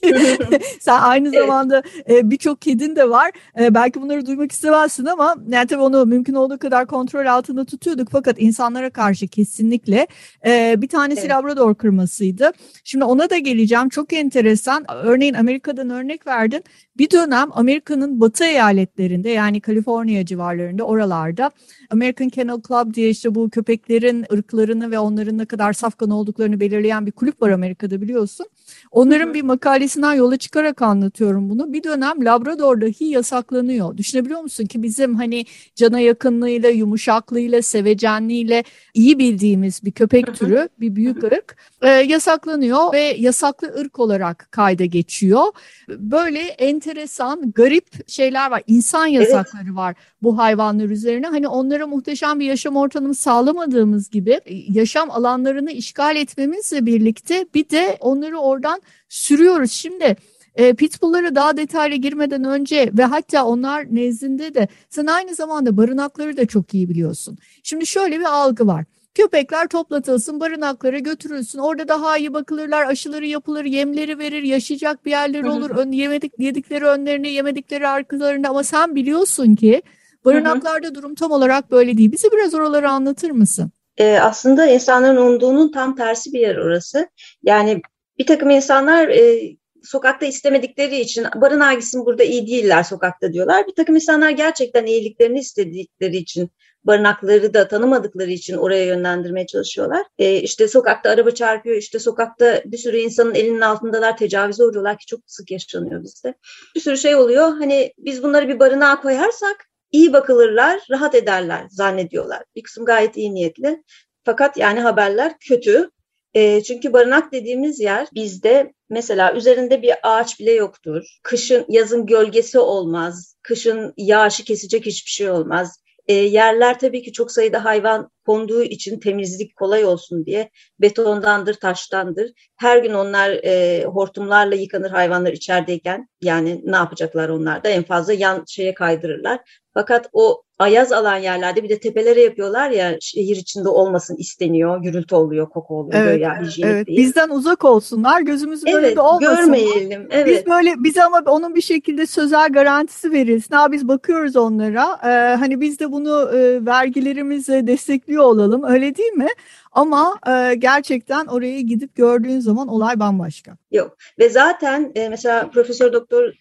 Sen 0.80 1.00
aynı 1.00 1.30
zamanda 1.30 1.82
e, 2.08 2.30
birçok 2.30 2.62
kedin 2.62 2.96
de 2.96 3.10
var. 3.10 3.30
E, 3.60 3.74
belki 3.74 4.02
bunları 4.02 4.26
duymak 4.26 4.52
istemezsin 4.52 5.04
ama 5.04 5.36
yani 5.48 5.66
tabii 5.66 5.82
onu 5.82 6.06
mümkün 6.06 6.34
olduğu 6.34 6.58
kadar 6.58 6.86
kontrol 6.86 7.26
altında 7.26 7.64
tutuyorduk. 7.64 8.08
Fakat 8.12 8.36
insanlara 8.38 8.90
karşı 8.90 9.28
kesinlikle 9.28 10.06
e, 10.46 10.74
bir 10.82 10.88
tanesi 10.88 11.20
evet. 11.20 11.30
Labrador 11.30 11.74
kırmasıydı. 11.74 12.52
Şimdi 12.84 13.04
ona 13.04 13.30
da 13.30 13.38
geleceğim. 13.38 13.88
Çok 13.88 14.12
enteresan. 14.12 14.84
Örneğin 15.04 15.34
Amerika'dan 15.34 15.90
örnek 15.90 16.26
verdin. 16.26 16.64
Bir 16.98 17.10
dönem 17.10 17.48
Amerika'nın 17.52 18.20
batı 18.20 18.44
eyaletlerinde 18.44 19.30
yani 19.30 19.60
Kaliforniya 19.60 20.26
civarlarında 20.26 20.84
oralarda 20.84 21.50
American 21.90 22.28
Kennel 22.28 22.60
Club 22.68 22.94
diye 22.94 23.10
işte 23.10 23.34
bu 23.34 23.50
köpeklerin 23.50 24.26
ırklarını 24.32 24.90
ve 24.90 24.98
onların 24.98 25.38
ne 25.38 25.44
kadar 25.44 25.72
safkan 25.72 26.10
olduklarını 26.10 26.60
belirleyen 26.60 27.06
bir 27.06 27.12
kulüp 27.12 27.29
var 27.40 27.50
Amerika'da 27.50 28.00
biliyorsun. 28.00 28.46
Onların 28.90 29.34
bir 29.34 29.42
makalesinden 29.42 30.14
yola 30.14 30.36
çıkarak 30.36 30.82
anlatıyorum 30.82 31.50
bunu. 31.50 31.72
Bir 31.72 31.82
dönem 31.82 32.24
Labrador 32.24 32.80
dahi 32.80 33.04
yasaklanıyor. 33.04 33.96
Düşünebiliyor 33.96 34.40
musun 34.40 34.66
ki 34.66 34.82
bizim 34.82 35.14
hani 35.14 35.44
cana 35.74 36.00
yakınlığıyla, 36.00 36.68
yumuşaklığıyla, 36.68 37.62
sevecenliğiyle 37.62 38.64
iyi 38.94 39.18
bildiğimiz 39.18 39.84
bir 39.84 39.92
köpek 39.92 40.34
türü, 40.34 40.68
bir 40.80 40.96
büyük 40.96 41.24
ırk 41.24 41.56
e, 41.82 41.88
yasaklanıyor 41.88 42.92
ve 42.92 43.00
yasaklı 43.18 43.74
ırk 43.80 43.98
olarak 43.98 44.48
kayda 44.50 44.84
geçiyor. 44.84 45.44
Böyle 45.88 46.40
enteresan, 46.40 47.52
garip 47.52 48.10
şeyler 48.10 48.50
var. 48.50 48.62
İnsan 48.66 49.06
yasakları 49.06 49.64
evet. 49.64 49.76
var 49.76 49.94
bu 50.22 50.38
hayvanlar 50.38 50.84
üzerine. 50.84 51.26
Hani 51.26 51.48
onlara 51.48 51.86
muhteşem 51.86 52.40
bir 52.40 52.44
yaşam 52.44 52.76
ortamını 52.76 53.14
sağlamadığımız 53.14 54.10
gibi 54.10 54.30
e, 54.30 54.54
yaşam 54.68 55.10
alanlarını 55.10 55.72
işgal 55.72 56.16
etmemizle 56.16 56.86
birlikte 56.86 57.46
bir 57.54 57.70
de 57.70 57.96
onları 58.00 58.38
oradan 58.60 58.82
sürüyoruz. 59.08 59.72
Şimdi 59.72 60.16
e, 60.54 60.74
pitbulllara 60.74 61.34
daha 61.34 61.56
detaylı 61.56 61.94
girmeden 61.94 62.44
önce 62.44 62.90
ve 62.94 63.04
hatta 63.04 63.44
onlar 63.44 63.94
nezdinde 63.94 64.54
de 64.54 64.68
sen 64.88 65.06
aynı 65.06 65.34
zamanda 65.34 65.76
barınakları 65.76 66.36
da 66.36 66.46
çok 66.46 66.74
iyi 66.74 66.88
biliyorsun. 66.88 67.38
Şimdi 67.62 67.86
şöyle 67.86 68.18
bir 68.20 68.24
algı 68.24 68.66
var. 68.66 68.84
Köpekler 69.14 69.68
toplatılsın, 69.68 70.40
barınaklara 70.40 70.98
götürülsün. 70.98 71.58
Orada 71.58 71.88
daha 71.88 72.18
iyi 72.18 72.32
bakılırlar, 72.32 72.86
aşıları 72.86 73.26
yapılır, 73.26 73.64
yemleri 73.64 74.18
verir, 74.18 74.42
yaşayacak 74.42 75.04
bir 75.04 75.10
yerleri 75.10 75.48
olur. 75.48 75.70
Ön, 75.70 75.92
yemedik, 75.92 76.32
yedikleri 76.38 76.84
önlerine, 76.84 77.28
yemedikleri 77.28 77.88
arkalarında 77.88 78.48
ama 78.48 78.62
sen 78.64 78.94
biliyorsun 78.94 79.54
ki 79.54 79.82
barınaklarda 80.24 80.86
hı 80.86 80.90
hı. 80.90 80.94
durum 80.94 81.14
tam 81.14 81.30
olarak 81.30 81.70
böyle 81.70 81.98
değil. 81.98 82.12
Bize 82.12 82.28
biraz 82.32 82.54
oraları 82.54 82.90
anlatır 82.90 83.30
mısın? 83.30 83.70
Ee, 83.96 84.18
aslında 84.18 84.66
insanların 84.66 85.16
umduğunun 85.16 85.72
tam 85.72 85.96
tersi 85.96 86.32
bir 86.32 86.40
yer 86.40 86.56
orası. 86.56 87.08
Yani 87.42 87.82
bir 88.20 88.26
takım 88.26 88.50
insanlar 88.50 89.08
e, 89.08 89.40
sokakta 89.82 90.26
istemedikleri 90.26 91.00
için 91.00 91.26
barınağa 91.36 91.72
gitsin 91.72 92.06
burada 92.06 92.24
iyi 92.24 92.46
değiller 92.46 92.82
sokakta 92.82 93.32
diyorlar. 93.32 93.66
Bir 93.66 93.74
takım 93.74 93.94
insanlar 93.94 94.30
gerçekten 94.30 94.86
iyiliklerini 94.86 95.38
istedikleri 95.38 96.16
için 96.16 96.50
barınakları 96.84 97.54
da 97.54 97.68
tanımadıkları 97.68 98.30
için 98.30 98.56
oraya 98.56 98.84
yönlendirmeye 98.84 99.46
çalışıyorlar. 99.46 100.06
E, 100.18 100.36
işte 100.36 100.68
sokakta 100.68 101.10
araba 101.10 101.30
çarpıyor, 101.30 101.76
işte 101.76 101.98
sokakta 101.98 102.62
bir 102.64 102.78
sürü 102.78 102.96
insanın 102.96 103.34
elinin 103.34 103.60
altındalar, 103.60 104.16
tecavüze 104.16 104.64
uğruyorlar 104.64 104.98
ki 104.98 105.06
çok 105.06 105.20
sık 105.26 105.50
yaşanıyor 105.50 106.02
bizde. 106.02 106.34
Bir 106.74 106.80
sürü 106.80 106.98
şey 106.98 107.14
oluyor. 107.14 107.48
Hani 107.48 107.92
biz 107.98 108.22
bunları 108.22 108.48
bir 108.48 108.58
barınağa 108.58 109.00
koyarsak 109.00 109.66
iyi 109.92 110.12
bakılırlar, 110.12 110.80
rahat 110.90 111.14
ederler 111.14 111.66
zannediyorlar. 111.70 112.42
Bir 112.56 112.62
kısım 112.62 112.84
gayet 112.84 113.16
iyi 113.16 113.34
niyetli. 113.34 113.82
Fakat 114.24 114.56
yani 114.56 114.80
haberler 114.80 115.34
kötü. 115.48 115.90
E, 116.34 116.62
çünkü 116.62 116.92
barınak 116.92 117.32
dediğimiz 117.32 117.80
yer 117.80 118.08
bizde 118.14 118.72
mesela 118.90 119.34
üzerinde 119.34 119.82
bir 119.82 119.94
ağaç 120.02 120.40
bile 120.40 120.52
yoktur. 120.52 121.04
Kışın, 121.22 121.64
yazın 121.68 122.06
gölgesi 122.06 122.58
olmaz. 122.58 123.36
Kışın 123.42 123.94
yağışı 123.96 124.44
kesecek 124.44 124.86
hiçbir 124.86 125.10
şey 125.10 125.30
olmaz. 125.30 125.80
E, 126.06 126.14
yerler 126.14 126.78
tabii 126.78 127.02
ki 127.02 127.12
çok 127.12 127.32
sayıda 127.32 127.64
hayvan 127.64 128.10
konduğu 128.26 128.62
için 128.62 129.00
temizlik 129.00 129.56
kolay 129.56 129.84
olsun 129.84 130.26
diye 130.26 130.50
betondandır, 130.80 131.54
taştandır. 131.54 132.30
Her 132.56 132.78
gün 132.78 132.94
onlar 132.94 133.30
e, 133.30 133.84
hortumlarla 133.84 134.54
yıkanır 134.54 134.90
hayvanlar 134.90 135.32
içerideyken. 135.32 136.08
Yani 136.22 136.60
ne 136.64 136.76
yapacaklar 136.76 137.28
onlar 137.28 137.64
da 137.64 137.68
en 137.68 137.82
fazla 137.82 138.12
yan 138.12 138.44
şeye 138.48 138.74
kaydırırlar. 138.74 139.40
Fakat 139.74 140.08
o 140.12 140.42
ayaz 140.58 140.92
alan 140.92 141.16
yerlerde 141.16 141.62
bir 141.62 141.68
de 141.68 141.80
tepelere 141.80 142.20
yapıyorlar 142.20 142.70
ya 142.70 142.96
şehir 143.00 143.36
içinde 143.36 143.68
olmasın 143.68 144.16
isteniyor. 144.18 144.82
Gürültü 144.82 145.14
oluyor, 145.14 145.48
koku 145.48 145.78
oluyor. 145.78 146.02
Evet, 146.04 146.20
ya, 146.20 146.42
evet. 146.62 146.86
Değil. 146.86 146.98
Bizden 146.98 147.28
uzak 147.28 147.64
olsunlar. 147.64 148.20
Gözümüz 148.20 148.62
evet, 148.66 148.74
önünde 148.74 149.00
olmasın. 149.00 149.36
Görmeyelim. 149.36 150.08
Evet. 150.10 150.26
Biz 150.26 150.46
böyle 150.46 150.74
bize 150.78 151.04
ama 151.04 151.22
onun 151.26 151.54
bir 151.54 151.60
şekilde 151.60 152.06
sözel 152.06 152.52
garantisi 152.52 153.12
verilsin. 153.12 153.54
Ha 153.54 153.72
biz 153.72 153.88
bakıyoruz 153.88 154.36
onlara. 154.36 154.98
Ee, 155.04 155.36
hani 155.36 155.60
biz 155.60 155.80
de 155.80 155.92
bunu 155.92 156.30
e, 156.36 156.66
vergilerimizle 156.66 157.66
destekliyor 158.10 158.24
olalım. 158.24 158.64
Öyle 158.64 158.96
değil 158.96 159.12
mi? 159.12 159.28
Ama 159.72 160.18
e, 160.28 160.54
gerçekten 160.54 161.26
oraya 161.26 161.60
gidip 161.60 161.94
gördüğün 161.94 162.40
zaman 162.40 162.68
olay 162.68 163.00
bambaşka. 163.00 163.56
Yok. 163.70 163.96
Ve 164.18 164.28
zaten 164.28 164.92
e, 164.94 165.08
mesela 165.08 165.50
Profesör 165.50 165.92
Doktor 165.92 166.32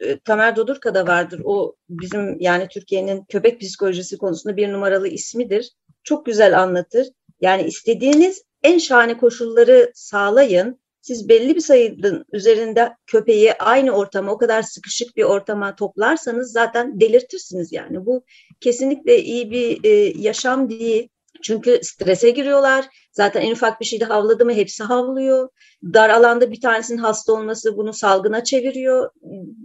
e, 0.00 0.18
Tamer 0.18 0.56
Dodurka 0.56 0.94
da 0.94 1.06
vardır. 1.06 1.40
O 1.44 1.74
bizim 1.88 2.40
yani 2.40 2.68
Türkiye'nin 2.68 3.24
köpek 3.24 3.60
psikolojisi 3.60 4.18
konusunda 4.18 4.56
bir 4.56 4.72
numaralı 4.72 5.08
ismidir. 5.08 5.72
Çok 6.04 6.26
güzel 6.26 6.60
anlatır. 6.60 7.06
Yani 7.40 7.62
istediğiniz 7.62 8.42
en 8.62 8.78
şahane 8.78 9.18
koşulları 9.18 9.90
sağlayın. 9.94 10.78
Siz 11.00 11.28
belli 11.28 11.54
bir 11.54 11.60
sayının 11.60 12.24
üzerinde 12.32 12.92
köpeği 13.06 13.54
aynı 13.54 13.90
ortama, 13.90 14.32
o 14.32 14.38
kadar 14.38 14.62
sıkışık 14.62 15.16
bir 15.16 15.22
ortama 15.22 15.76
toplarsanız 15.76 16.52
zaten 16.52 17.00
delirtirsiniz 17.00 17.72
yani. 17.72 18.06
Bu 18.06 18.24
kesinlikle 18.60 19.22
iyi 19.22 19.50
bir 19.50 19.84
e, 19.84 19.90
yaşam 20.18 20.70
değil. 20.70 21.08
Çünkü 21.42 21.80
strese 21.82 22.30
giriyorlar. 22.30 22.84
Zaten 23.12 23.42
en 23.42 23.52
ufak 23.52 23.80
bir 23.80 23.86
şeyde 23.86 24.04
havladı 24.04 24.44
mı 24.44 24.52
hepsi 24.52 24.84
havlıyor. 24.84 25.48
Dar 25.82 26.10
alanda 26.10 26.50
bir 26.50 26.60
tanesinin 26.60 26.98
hasta 26.98 27.32
olması 27.32 27.76
bunu 27.76 27.92
salgına 27.92 28.44
çeviriyor 28.44 29.10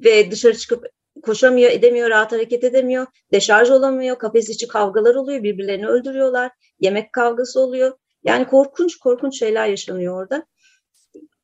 ve 0.03 0.31
dışarı 0.31 0.57
çıkıp 0.57 0.85
koşamıyor, 1.23 1.71
edemiyor, 1.71 2.09
rahat 2.09 2.31
hareket 2.31 2.63
edemiyor, 2.63 3.07
deşarj 3.31 3.69
olamıyor, 3.69 4.19
kafes 4.19 4.49
içi 4.49 4.67
kavgalar 4.67 5.15
oluyor, 5.15 5.43
birbirlerini 5.43 5.87
öldürüyorlar, 5.87 6.51
yemek 6.79 7.13
kavgası 7.13 7.59
oluyor. 7.59 7.97
Yani 8.23 8.47
korkunç 8.47 8.97
korkunç 8.97 9.39
şeyler 9.39 9.67
yaşanıyor 9.67 10.21
orada. 10.21 10.45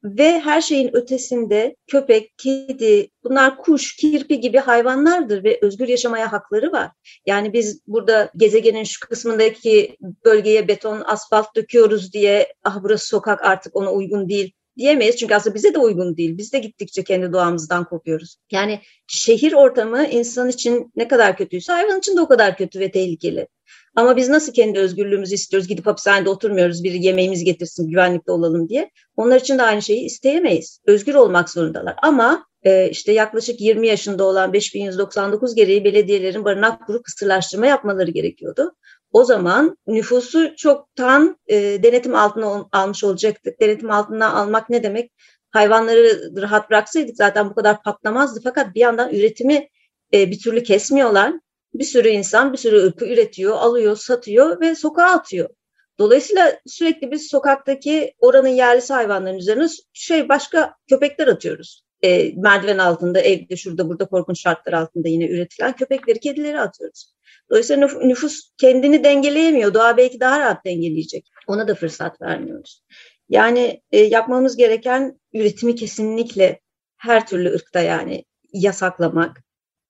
Ve 0.03 0.39
her 0.39 0.62
şeyin 0.62 0.96
ötesinde 0.96 1.75
köpek, 1.88 2.38
kedi, 2.38 3.10
bunlar 3.24 3.58
kuş, 3.58 3.96
kirpi 3.96 4.39
gibi 4.39 4.58
hayvanlardır 4.58 5.44
ve 5.44 5.60
özgür 5.62 5.88
yaşamaya 5.88 6.32
hakları 6.32 6.72
var. 6.72 6.91
Yani 7.25 7.53
biz 7.53 7.82
burada 7.88 8.32
gezegenin 8.38 8.84
şu 8.84 9.08
kısmındaki 9.08 9.98
bölgeye 10.25 10.68
beton, 10.68 11.03
asfalt 11.06 11.56
döküyoruz 11.56 12.13
diye 12.13 12.53
ah 12.63 12.79
burası 12.84 13.08
sokak 13.08 13.46
artık 13.46 13.75
ona 13.75 13.91
uygun 13.91 14.29
değil 14.29 14.53
diyemeyiz. 14.77 15.18
Çünkü 15.18 15.36
aslında 15.36 15.56
bize 15.56 15.74
de 15.74 15.79
uygun 15.79 16.18
değil. 16.18 16.38
Biz 16.38 16.53
de 16.53 16.60
gittikçe 16.60 17.03
kendi 17.03 17.34
doğamızdan 17.34 17.84
kopuyoruz. 17.84 18.36
Yani 18.51 18.79
şehir 19.08 19.53
ortamı 19.53 20.06
insan 20.06 20.50
için 20.50 20.91
ne 20.96 21.08
kadar 21.08 21.38
kötüyse 21.38 21.74
hayvan 21.74 22.00
için 22.00 22.18
de 22.18 22.22
o 22.22 22.27
kadar 22.27 22.58
kötü 22.58 22.79
ve 22.79 22.91
tehlikeli. 22.91 23.48
Ama 24.00 24.18
biz 24.18 24.29
nasıl 24.29 24.53
kendi 24.53 24.79
özgürlüğümüzü 24.79 25.36
istiyoruz? 25.36 25.68
Gidip 25.68 25.86
hapishanede 25.86 26.29
oturmuyoruz, 26.29 26.84
bir 26.84 26.91
yemeğimizi 26.91 27.46
getirsin, 27.46 27.89
güvenlikte 27.89 28.32
olalım 28.32 28.70
diye. 28.70 28.91
Onlar 29.15 29.39
için 29.39 29.58
de 29.58 29.63
aynı 29.63 29.82
şeyi 29.82 30.06
isteyemeyiz. 30.06 30.79
Özgür 30.86 31.15
olmak 31.15 31.50
zorundalar. 31.50 31.96
Ama 32.01 32.46
e, 32.63 32.89
işte 32.89 33.12
yaklaşık 33.12 33.62
20 33.62 33.88
yaşında 33.88 34.24
olan 34.24 34.53
5199 34.53 35.56
gereği 35.56 35.84
belediyelerin 35.84 36.46
barınak 36.46 36.86
kurup 36.86 37.06
kısırlaştırma 37.06 37.65
yapmaları 37.65 38.12
gerekiyordu. 38.12 38.75
O 39.12 39.24
zaman 39.24 39.77
nüfusu 39.88 40.56
çoktan 40.56 41.38
e, 41.48 41.84
denetim 41.84 42.15
altına 42.15 42.65
almış 42.72 43.03
olacaktık. 43.03 43.60
Denetim 43.60 43.91
altına 43.91 44.34
almak 44.34 44.70
ne 44.70 44.84
demek? 44.84 45.12
Hayvanları 45.51 46.32
rahat 46.41 46.70
bıraksaydık 46.70 47.15
zaten 47.15 47.50
bu 47.50 47.56
kadar 47.56 47.84
patlamazdı. 47.84 48.41
Fakat 48.44 48.75
bir 48.75 48.79
yandan 48.79 49.13
üretimi 49.13 49.68
e, 50.13 50.32
bir 50.32 50.39
türlü 50.39 50.63
kesmiyorlar 50.63 51.34
bir 51.73 51.83
sürü 51.83 52.09
insan 52.09 52.53
bir 52.53 52.57
sürü 52.57 52.77
ırkı 52.77 53.05
üretiyor, 53.05 53.57
alıyor, 53.57 53.95
satıyor 53.95 54.61
ve 54.61 54.75
sokağa 54.75 55.11
atıyor. 55.11 55.49
Dolayısıyla 55.99 56.59
sürekli 56.67 57.11
biz 57.11 57.27
sokaktaki 57.27 58.13
oranın 58.19 58.47
yerlisi 58.47 58.93
hayvanların 58.93 59.38
üzerine 59.38 59.67
şey 59.93 60.29
başka 60.29 60.73
köpekler 60.89 61.27
atıyoruz. 61.27 61.83
E, 62.03 62.33
merdiven 62.35 62.77
altında, 62.77 63.21
evde, 63.21 63.55
şurada, 63.55 63.89
burada 63.89 64.05
korkunç 64.05 64.41
şartlar 64.41 64.73
altında 64.73 65.07
yine 65.07 65.27
üretilen 65.27 65.75
köpekleri, 65.75 66.19
kedileri 66.19 66.59
atıyoruz. 66.59 67.13
Dolayısıyla 67.49 67.88
nüfus 67.88 68.51
kendini 68.57 69.03
dengeleyemiyor. 69.03 69.73
Doğa 69.73 69.97
belki 69.97 70.19
daha 70.19 70.39
rahat 70.39 70.65
dengeleyecek. 70.65 71.29
Ona 71.47 71.67
da 71.67 71.75
fırsat 71.75 72.21
vermiyoruz. 72.21 72.83
Yani 73.29 73.81
e, 73.91 73.99
yapmamız 73.99 74.57
gereken 74.57 75.19
üretimi 75.33 75.75
kesinlikle 75.75 76.59
her 76.97 77.27
türlü 77.27 77.53
ırkta 77.53 77.79
yani 77.79 78.25
yasaklamak, 78.53 79.43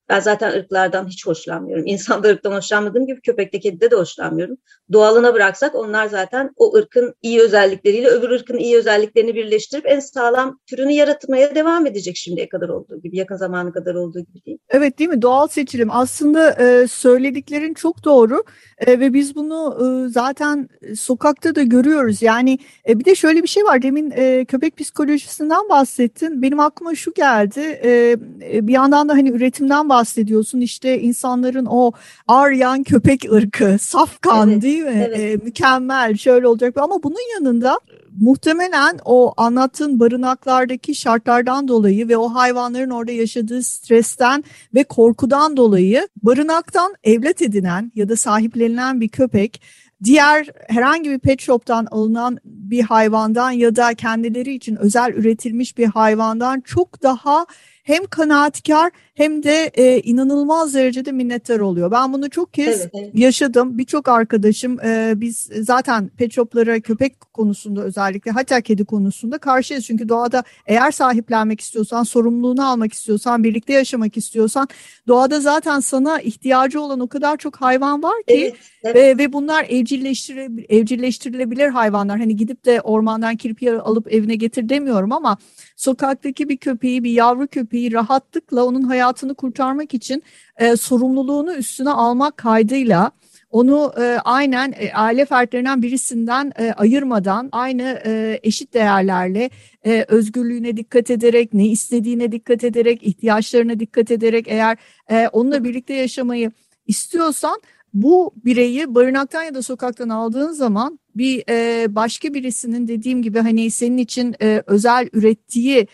ben 0.09 0.19
zaten 0.19 0.51
ırklardan 0.51 1.07
hiç 1.07 1.27
hoşlanmıyorum. 1.27 1.85
İnsanda 1.87 2.27
ırktan 2.27 2.51
hoşlanmadığım 2.51 3.07
gibi 3.07 3.21
köpekte, 3.21 3.59
kedide 3.59 3.91
de 3.91 3.95
hoşlanmıyorum. 3.95 4.57
Doğalına 4.93 5.33
bıraksak 5.33 5.75
onlar 5.75 6.07
zaten 6.07 6.51
o 6.55 6.75
ırkın 6.75 7.13
iyi 7.21 7.41
özellikleriyle 7.41 8.07
öbür 8.07 8.29
ırkın 8.29 8.57
iyi 8.57 8.77
özelliklerini 8.77 9.35
birleştirip 9.35 9.85
en 9.87 9.99
sağlam 9.99 10.59
türünü 10.67 10.91
yaratmaya 10.91 11.55
devam 11.55 11.85
edecek 11.85 12.15
şimdiye 12.17 12.49
kadar 12.49 12.69
olduğu 12.69 13.01
gibi, 13.01 13.17
yakın 13.17 13.35
zamanı 13.35 13.73
kadar 13.73 13.95
olduğu 13.95 14.19
gibi 14.19 14.45
değil. 14.45 14.57
Evet 14.69 14.99
değil 14.99 15.09
mi? 15.09 15.21
Doğal 15.21 15.47
seçilim. 15.47 15.91
Aslında 15.91 16.51
e, 16.51 16.87
söylediklerin 16.87 17.73
çok 17.73 18.03
doğru 18.03 18.43
e, 18.77 18.99
ve 18.99 19.13
biz 19.13 19.35
bunu 19.35 19.77
e, 19.81 20.09
zaten 20.09 20.69
sokakta 20.95 21.55
da 21.55 21.63
görüyoruz. 21.63 22.21
Yani 22.21 22.59
e, 22.87 22.99
bir 22.99 23.05
de 23.05 23.15
şöyle 23.15 23.43
bir 23.43 23.47
şey 23.47 23.63
var. 23.63 23.81
Demin 23.81 24.13
e, 24.15 24.45
köpek 24.45 24.77
psikolojisinden 24.77 25.69
bahsettin. 25.69 26.41
Benim 26.41 26.59
aklıma 26.59 26.95
şu 26.95 27.13
geldi. 27.13 27.59
E, 27.83 28.17
e 28.53 28.67
bir 28.67 28.73
yandan 28.73 29.09
da 29.09 29.13
hani 29.13 29.29
üretimden 29.29 29.89
bahsettin 29.89 29.98
bahsediyorsun 29.99 30.61
işte 30.61 31.01
insanların 31.01 31.65
o 31.65 31.91
Aryan 32.27 32.83
köpek 32.83 33.31
ırkı, 33.31 33.77
safkan 33.79 34.49
evet, 34.49 34.61
değil 34.61 34.83
mi? 34.83 35.05
Evet. 35.07 35.19
E, 35.19 35.45
mükemmel 35.45 36.17
şöyle 36.17 36.47
olacak 36.47 36.77
ama 36.77 37.03
bunun 37.03 37.33
yanında 37.33 37.79
muhtemelen 38.21 38.99
o 39.05 39.33
anlattığın 39.37 39.99
barınaklardaki 39.99 40.95
şartlardan 40.95 41.67
dolayı 41.67 42.09
ve 42.09 42.17
o 42.17 42.29
hayvanların 42.29 42.89
orada 42.89 43.11
yaşadığı 43.11 43.63
stresten 43.63 44.43
ve 44.73 44.83
korkudan 44.83 45.57
dolayı 45.57 46.07
barınaktan 46.23 46.95
evlat 47.03 47.41
edinen 47.41 47.91
ya 47.95 48.09
da 48.09 48.15
sahiplenilen 48.15 49.01
bir 49.01 49.09
köpek 49.09 49.61
diğer 50.03 50.47
herhangi 50.67 51.09
bir 51.09 51.19
pet 51.19 51.41
shop'tan 51.41 51.87
alınan 51.91 52.37
bir 52.45 52.81
hayvandan 52.81 53.51
ya 53.51 53.75
da 53.75 53.93
kendileri 53.93 54.53
için 54.53 54.75
özel 54.75 55.13
üretilmiş 55.13 55.77
bir 55.77 55.87
hayvandan 55.87 56.61
çok 56.61 57.03
daha 57.03 57.45
hem 57.83 58.05
kanaatkar 58.05 58.91
hem 59.19 59.43
de 59.43 59.71
e, 59.73 59.99
inanılmaz 59.99 60.73
derecede 60.73 61.11
minnettar 61.11 61.59
oluyor. 61.59 61.91
Ben 61.91 62.13
bunu 62.13 62.29
çok 62.29 62.53
kez 62.53 62.81
evet, 62.81 62.91
evet. 62.93 63.11
yaşadım. 63.13 63.77
Birçok 63.77 64.07
arkadaşım 64.07 64.79
e, 64.79 65.13
biz 65.15 65.49
zaten 65.59 66.09
pet 66.17 66.33
shoplara 66.33 66.79
köpek 66.79 67.33
konusunda 67.33 67.81
özellikle 67.81 68.31
hatta 68.31 68.61
kedi 68.61 68.85
konusunda 68.85 69.37
karşıyız. 69.37 69.85
Çünkü 69.85 70.09
doğada 70.09 70.43
eğer 70.65 70.91
sahiplenmek 70.91 71.61
istiyorsan, 71.61 72.03
sorumluluğunu 72.03 72.69
almak 72.69 72.93
istiyorsan, 72.93 73.43
birlikte 73.43 73.73
yaşamak 73.73 74.17
istiyorsan 74.17 74.67
doğada 75.07 75.39
zaten 75.39 75.79
sana 75.79 76.21
ihtiyacı 76.21 76.81
olan 76.81 76.99
o 76.99 77.07
kadar 77.07 77.37
çok 77.37 77.55
hayvan 77.55 78.03
var 78.03 78.23
ki 78.27 78.35
evet, 78.35 78.55
evet. 78.83 78.95
Ve, 78.95 79.17
ve 79.17 79.33
bunlar 79.33 79.65
evcilleştire, 79.69 80.49
evcilleştirilebilir 80.69 81.67
hayvanlar. 81.67 82.19
Hani 82.19 82.35
gidip 82.35 82.65
de 82.65 82.81
ormandan 82.81 83.35
kirpi 83.35 83.71
alıp 83.71 84.13
evine 84.13 84.35
getir 84.35 84.69
demiyorum 84.69 85.11
ama 85.11 85.37
sokaktaki 85.75 86.49
bir 86.49 86.57
köpeği, 86.57 87.03
bir 87.03 87.11
yavru 87.11 87.47
köpeği 87.47 87.93
rahatlıkla 87.93 88.65
onun 88.65 88.81
hayatını 88.81 89.08
kurtarmak 89.13 89.93
için 89.93 90.23
e, 90.57 90.75
sorumluluğunu 90.75 91.53
üstüne 91.53 91.89
almak 91.89 92.37
kaydıyla 92.37 93.11
onu 93.51 93.93
e, 93.99 94.03
aynen 94.25 94.73
e, 94.77 94.93
aile 94.93 95.25
fertlerinden 95.25 95.81
birisinden 95.81 96.51
e, 96.59 96.71
ayırmadan 96.71 97.49
aynı 97.51 98.01
e, 98.05 98.39
eşit 98.43 98.73
değerlerle 98.73 99.49
e, 99.85 100.05
özgürlüğüne 100.07 100.77
dikkat 100.77 101.09
ederek, 101.09 101.53
ne 101.53 101.67
istediğine 101.67 102.31
dikkat 102.31 102.63
ederek, 102.63 103.03
ihtiyaçlarına 103.03 103.79
dikkat 103.79 104.11
ederek 104.11 104.45
eğer 104.47 104.77
e, 105.09 105.27
onunla 105.27 105.63
birlikte 105.63 105.93
yaşamayı 105.93 106.51
istiyorsan 106.87 107.61
bu 107.93 108.33
bireyi 108.45 108.95
barınaktan 108.95 109.43
ya 109.43 109.55
da 109.55 109.61
sokaktan 109.61 110.09
aldığın 110.09 110.51
zaman 110.51 110.99
bir 111.15 111.43
e, 111.49 111.95
başka 111.95 112.33
birisinin 112.33 112.87
dediğim 112.87 113.21
gibi 113.21 113.39
hani 113.39 113.71
senin 113.71 113.97
için 113.97 114.35
e, 114.41 114.63
özel 114.67 115.09
ürettiği 115.13 115.87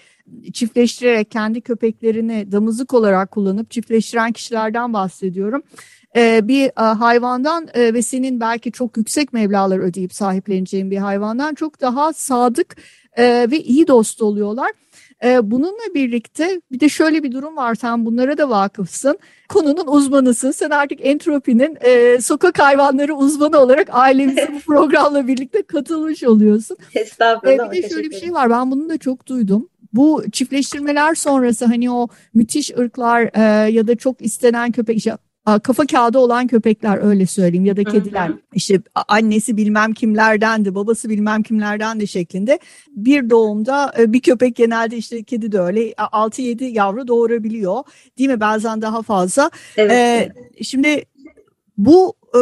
çiftleştirerek 0.53 1.31
kendi 1.31 1.61
köpeklerini 1.61 2.51
damızlık 2.51 2.93
olarak 2.93 3.31
kullanıp 3.31 3.71
çiftleştiren 3.71 4.31
kişilerden 4.31 4.93
bahsediyorum. 4.93 5.63
Ee, 6.15 6.47
bir 6.47 6.65
e, 6.65 6.81
hayvandan 6.81 7.67
e, 7.73 7.93
ve 7.93 8.01
senin 8.01 8.39
belki 8.39 8.71
çok 8.71 8.97
yüksek 8.97 9.33
meblalar 9.33 9.79
ödeyip 9.79 10.13
sahipleneceğin 10.13 10.91
bir 10.91 10.97
hayvandan 10.97 11.53
çok 11.53 11.81
daha 11.81 12.13
sadık 12.13 12.75
e, 13.17 13.47
ve 13.51 13.59
iyi 13.59 13.87
dost 13.87 14.21
oluyorlar. 14.21 14.71
E, 15.23 15.51
bununla 15.51 15.93
birlikte 15.95 16.61
bir 16.71 16.79
de 16.79 16.89
şöyle 16.89 17.23
bir 17.23 17.31
durum 17.31 17.55
var. 17.55 17.75
Sen 17.75 18.05
bunlara 18.05 18.37
da 18.37 18.49
vakıfsın. 18.49 19.19
Konunun 19.49 19.87
uzmanısın. 19.87 20.51
Sen 20.51 20.69
artık 20.69 21.05
entropinin 21.05 21.77
e, 21.81 22.21
sokak 22.21 22.59
hayvanları 22.59 23.15
uzmanı 23.15 23.59
olarak 23.59 23.87
ailemize 23.91 24.49
bu 24.53 24.59
programla 24.73 25.27
birlikte 25.27 25.63
katılmış 25.63 26.23
oluyorsun. 26.23 26.77
Estağfurullah. 26.95 27.67
E, 27.67 27.71
bir 27.71 27.83
de 27.83 27.89
şöyle 27.89 28.09
bir 28.09 28.19
şey 28.19 28.33
var. 28.33 28.49
Ben 28.49 28.71
bunu 28.71 28.89
da 28.89 28.97
çok 28.97 29.27
duydum 29.27 29.69
bu 29.95 30.23
çiftleştirmeler 30.31 31.15
sonrası 31.15 31.65
hani 31.65 31.91
o 31.91 32.07
müthiş 32.33 32.71
ırklar 32.77 33.29
e, 33.33 33.71
ya 33.71 33.87
da 33.87 33.95
çok 33.95 34.21
istenen 34.21 34.71
köpek 34.71 34.97
işte 34.97 35.17
kafa 35.45 35.85
kağıdı 35.85 36.19
olan 36.19 36.47
köpekler 36.47 37.03
öyle 37.03 37.25
söyleyeyim. 37.25 37.65
Ya 37.65 37.77
da 37.77 37.83
kediler. 37.83 38.31
İşte 38.53 38.81
annesi 39.07 39.57
bilmem 39.57 39.93
kimlerdendi 39.93 40.75
babası 40.75 41.09
bilmem 41.09 41.43
kimlerdendi 41.43 42.07
şeklinde. 42.07 42.59
Bir 42.89 43.29
doğumda 43.29 43.93
e, 43.99 44.13
bir 44.13 44.19
köpek 44.19 44.55
genelde 44.55 44.97
işte 44.97 45.23
kedi 45.23 45.51
de 45.51 45.59
öyle 45.59 45.91
6-7 45.91 46.63
yavru 46.63 47.07
doğurabiliyor. 47.07 47.83
Değil 48.17 48.29
mi? 48.29 48.39
Bazen 48.39 48.81
daha 48.81 49.01
fazla. 49.01 49.51
Evet. 49.77 49.91
Ee, 49.91 50.63
şimdi 50.63 51.05
bu 51.77 52.15
e, 52.35 52.39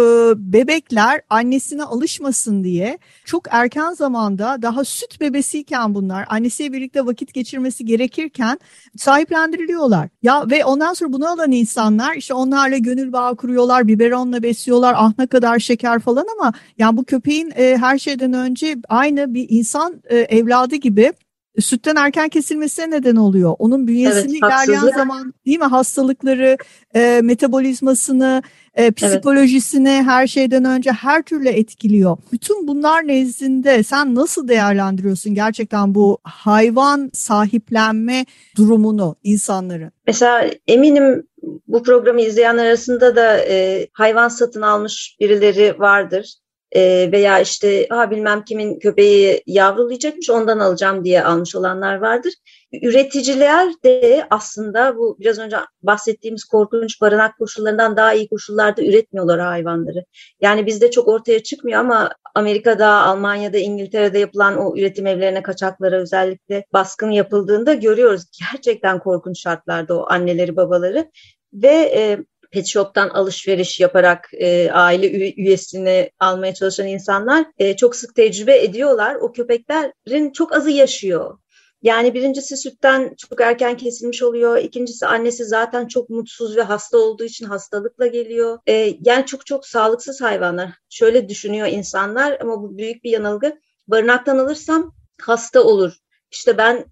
bebekler 0.54 1.22
annesine 1.30 1.84
alışmasın 1.84 2.64
diye 2.64 2.98
çok 3.26 3.44
erken 3.50 3.92
zamanda 3.92 4.62
daha 4.62 4.84
süt 4.84 5.22
bebesiyken 5.22 5.96
bunlar 5.96 6.26
annesiyle 6.30 6.74
birlikte 6.74 7.06
vakit 7.06 7.34
geçirmesi 7.34 7.86
gerekirken 7.86 8.60
sahiplendiriliyorlar. 8.98 10.10
Ya 10.24 10.50
ve 10.50 10.66
ondan 10.66 10.94
sonra 10.94 11.14
bunu 11.14 11.28
alan 11.30 11.52
insanlar 11.52 12.16
işte 12.16 12.34
onlarla 12.34 12.78
gönül 12.78 13.14
bağı 13.14 13.36
kuruyorlar, 13.36 13.88
biberonla 13.88 14.44
besliyorlar, 14.44 14.96
ah 14.98 15.14
ne 15.18 15.28
kadar 15.28 15.60
şeker 15.60 16.00
falan 16.00 16.26
ama 16.38 16.54
yani 16.78 16.98
bu 16.98 17.04
köpeğin 17.04 17.54
e, 17.56 17.78
her 17.78 17.98
şeyden 17.98 18.34
önce 18.34 18.78
aynı 18.90 19.34
bir 19.34 19.46
insan 19.50 20.02
e, 20.10 20.18
evladı 20.18 20.76
gibi 20.76 21.14
sütten 21.60 21.96
erken 21.96 22.30
kesilmesine 22.30 22.92
neden 22.92 23.16
oluyor. 23.16 23.56
Onun 23.60 23.88
bünyesini 23.88 24.32
evet, 24.32 24.68
ilerleyen 24.68 24.98
zaman 24.98 25.34
değil 25.46 25.60
mi 25.60 25.66
hastalıkları, 25.66 26.58
e, 26.96 27.22
metabolizmasını, 27.24 28.42
e, 28.74 28.92
psikolojisini 28.92 29.90
evet. 29.90 30.06
her 30.06 30.28
şeyden 30.28 30.66
önce 30.66 30.92
her 30.92 31.24
türlü 31.24 31.50
etkiliyor. 31.50 32.18
Bütün 32.32 32.68
bunlar 32.68 33.08
nezdinde 33.08 33.84
sen 33.84 34.16
nasıl 34.16 34.48
değerlendiriyorsun 34.48 35.36
gerçekten 35.36 35.96
bu 35.96 36.18
hayvan 36.24 37.10
sahiplenme 37.14 38.26
durumunu 38.58 39.16
insanların? 39.24 39.92
Mesela 40.08 40.50
eminim 40.68 41.28
bu 41.68 41.84
programı 41.84 42.22
izleyenler 42.22 42.66
arasında 42.66 43.16
da 43.16 43.38
e, 43.38 43.88
hayvan 43.94 44.28
satın 44.28 44.62
almış 44.62 45.18
birileri 45.20 45.80
vardır 45.80 46.43
e, 46.76 47.12
veya 47.12 47.40
işte 47.40 47.88
ha 47.90 48.12
bilmem 48.12 48.46
kimin 48.46 48.80
köpeği 48.80 49.44
yavrulayacakmış 49.48 50.30
ondan 50.30 50.60
alacağım 50.60 51.06
diye 51.06 51.24
almış 51.24 51.56
olanlar 51.56 51.96
vardır. 51.96 52.34
Üreticiler 52.82 53.74
de 53.84 54.28
aslında 54.30 54.98
bu 54.98 55.18
biraz 55.20 55.40
önce 55.40 55.58
bahsettiğimiz 55.84 56.44
korkunç 56.44 57.02
barınak 57.02 57.38
koşullarından 57.38 57.98
daha 57.98 58.14
iyi 58.14 58.30
koşullarda 58.30 58.84
üretmiyorlar 58.84 59.40
hayvanları. 59.40 60.06
Yani 60.42 60.66
bizde 60.66 60.92
çok 60.92 61.08
ortaya 61.08 61.44
çıkmıyor 61.44 61.80
ama 61.80 62.10
Amerika'da, 62.36 62.88
Almanya'da, 62.88 63.58
İngiltere'de 63.58 64.20
yapılan 64.20 64.58
o 64.58 64.78
üretim 64.78 65.08
evlerine, 65.08 65.44
kaçaklara 65.44 65.96
özellikle 65.96 66.66
baskın 66.74 67.12
yapıldığında 67.12 67.74
görüyoruz. 67.74 68.24
Gerçekten 68.52 69.00
korkunç 69.00 69.42
şartlarda 69.42 70.00
o 70.00 70.06
anneleri, 70.10 70.56
babaları 70.56 71.12
ve 71.54 71.92
e, 71.96 72.20
pet 72.54 72.68
shop'tan 72.68 73.10
alışveriş 73.10 73.80
yaparak 73.80 74.30
e, 74.34 74.72
aile 74.72 75.34
üyesini 75.34 76.12
almaya 76.20 76.54
çalışan 76.54 76.88
insanlar 76.88 77.46
e, 77.58 77.76
çok 77.76 77.96
sık 77.96 78.16
tecrübe 78.16 78.64
ediyorlar. 78.64 79.16
O 79.16 79.32
köpeklerin 79.32 80.32
çok 80.32 80.56
azı 80.56 80.72
yaşıyor. 80.72 81.38
Yani 81.82 82.14
birincisi 82.14 82.58
sütten 82.58 83.16
çok 83.18 83.42
erken 83.42 83.78
kesilmiş 83.78 84.24
oluyor. 84.24 84.58
İkincisi 84.58 85.06
annesi 85.06 85.46
zaten 85.46 85.88
çok 85.88 86.10
mutsuz 86.10 86.58
ve 86.58 86.62
hasta 86.62 86.98
olduğu 86.98 87.24
için 87.24 87.46
hastalıkla 87.46 88.08
geliyor. 88.08 88.60
E, 88.68 88.98
yani 89.06 89.26
çok 89.26 89.46
çok 89.46 89.66
sağlıksız 89.66 90.22
hayvanlar. 90.22 90.70
Şöyle 90.90 91.30
düşünüyor 91.30 91.68
insanlar 91.68 92.38
ama 92.42 92.62
bu 92.62 92.78
büyük 92.78 93.04
bir 93.04 93.12
yanılgı. 93.12 93.60
Barınaktan 93.88 94.38
alırsam 94.38 94.96
hasta 95.22 95.64
olur. 95.64 95.94
İşte 96.32 96.58
ben 96.58 96.86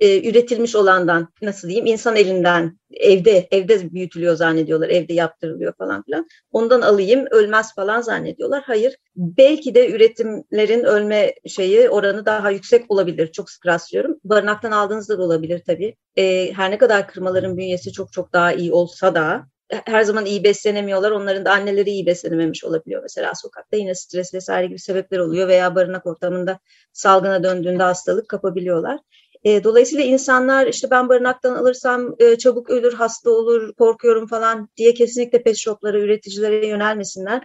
e, 0.00 0.30
üretilmiş 0.30 0.76
olandan 0.76 1.28
nasıl 1.42 1.68
diyeyim 1.68 1.86
insan 1.86 2.16
elinden 2.16 2.78
evde 2.90 3.48
evde 3.50 3.92
büyütülüyor 3.92 4.36
zannediyorlar 4.36 4.88
evde 4.88 5.12
yaptırılıyor 5.12 5.72
falan 5.78 6.02
filan 6.02 6.26
ondan 6.50 6.80
alayım 6.80 7.26
ölmez 7.30 7.74
falan 7.74 8.00
zannediyorlar 8.00 8.62
hayır 8.66 8.96
belki 9.16 9.74
de 9.74 9.90
üretimlerin 9.90 10.84
ölme 10.84 11.34
şeyi 11.46 11.88
oranı 11.90 12.26
daha 12.26 12.50
yüksek 12.50 12.90
olabilir 12.90 13.32
çok 13.32 13.50
sık 13.50 13.66
rastlıyorum 13.66 14.16
barınaktan 14.24 14.70
aldığınızda 14.70 15.18
da 15.18 15.22
olabilir 15.22 15.62
tabii 15.66 15.94
e, 16.16 16.52
her 16.52 16.70
ne 16.70 16.78
kadar 16.78 17.08
kırmaların 17.08 17.56
bünyesi 17.56 17.92
çok 17.92 18.12
çok 18.12 18.32
daha 18.32 18.52
iyi 18.52 18.72
olsa 18.72 19.14
da 19.14 19.46
her 19.68 20.02
zaman 20.02 20.26
iyi 20.26 20.44
beslenemiyorlar. 20.44 21.10
Onların 21.10 21.44
da 21.44 21.52
anneleri 21.52 21.90
iyi 21.90 22.06
beslenememiş 22.06 22.64
olabiliyor. 22.64 23.02
Mesela 23.02 23.34
sokakta 23.34 23.76
yine 23.76 23.94
stres 23.94 24.34
vesaire 24.34 24.66
gibi 24.66 24.78
sebepler 24.78 25.18
oluyor 25.18 25.48
veya 25.48 25.74
barınak 25.74 26.06
ortamında 26.06 26.58
salgına 26.92 27.44
döndüğünde 27.44 27.82
hastalık 27.82 28.28
kapabiliyorlar. 28.28 28.98
E, 29.46 29.64
dolayısıyla 29.64 30.04
insanlar 30.04 30.66
işte 30.66 30.90
ben 30.90 31.08
barınaktan 31.08 31.54
alırsam 31.54 32.14
e, 32.18 32.38
çabuk 32.38 32.70
ölür, 32.70 32.92
hasta 32.92 33.30
olur, 33.30 33.74
korkuyorum 33.74 34.26
falan 34.26 34.68
diye 34.76 34.94
kesinlikle 34.94 35.42
pet 35.42 35.56
shoplara, 35.56 35.98
üreticilere 35.98 36.66
yönelmesinler. 36.66 37.42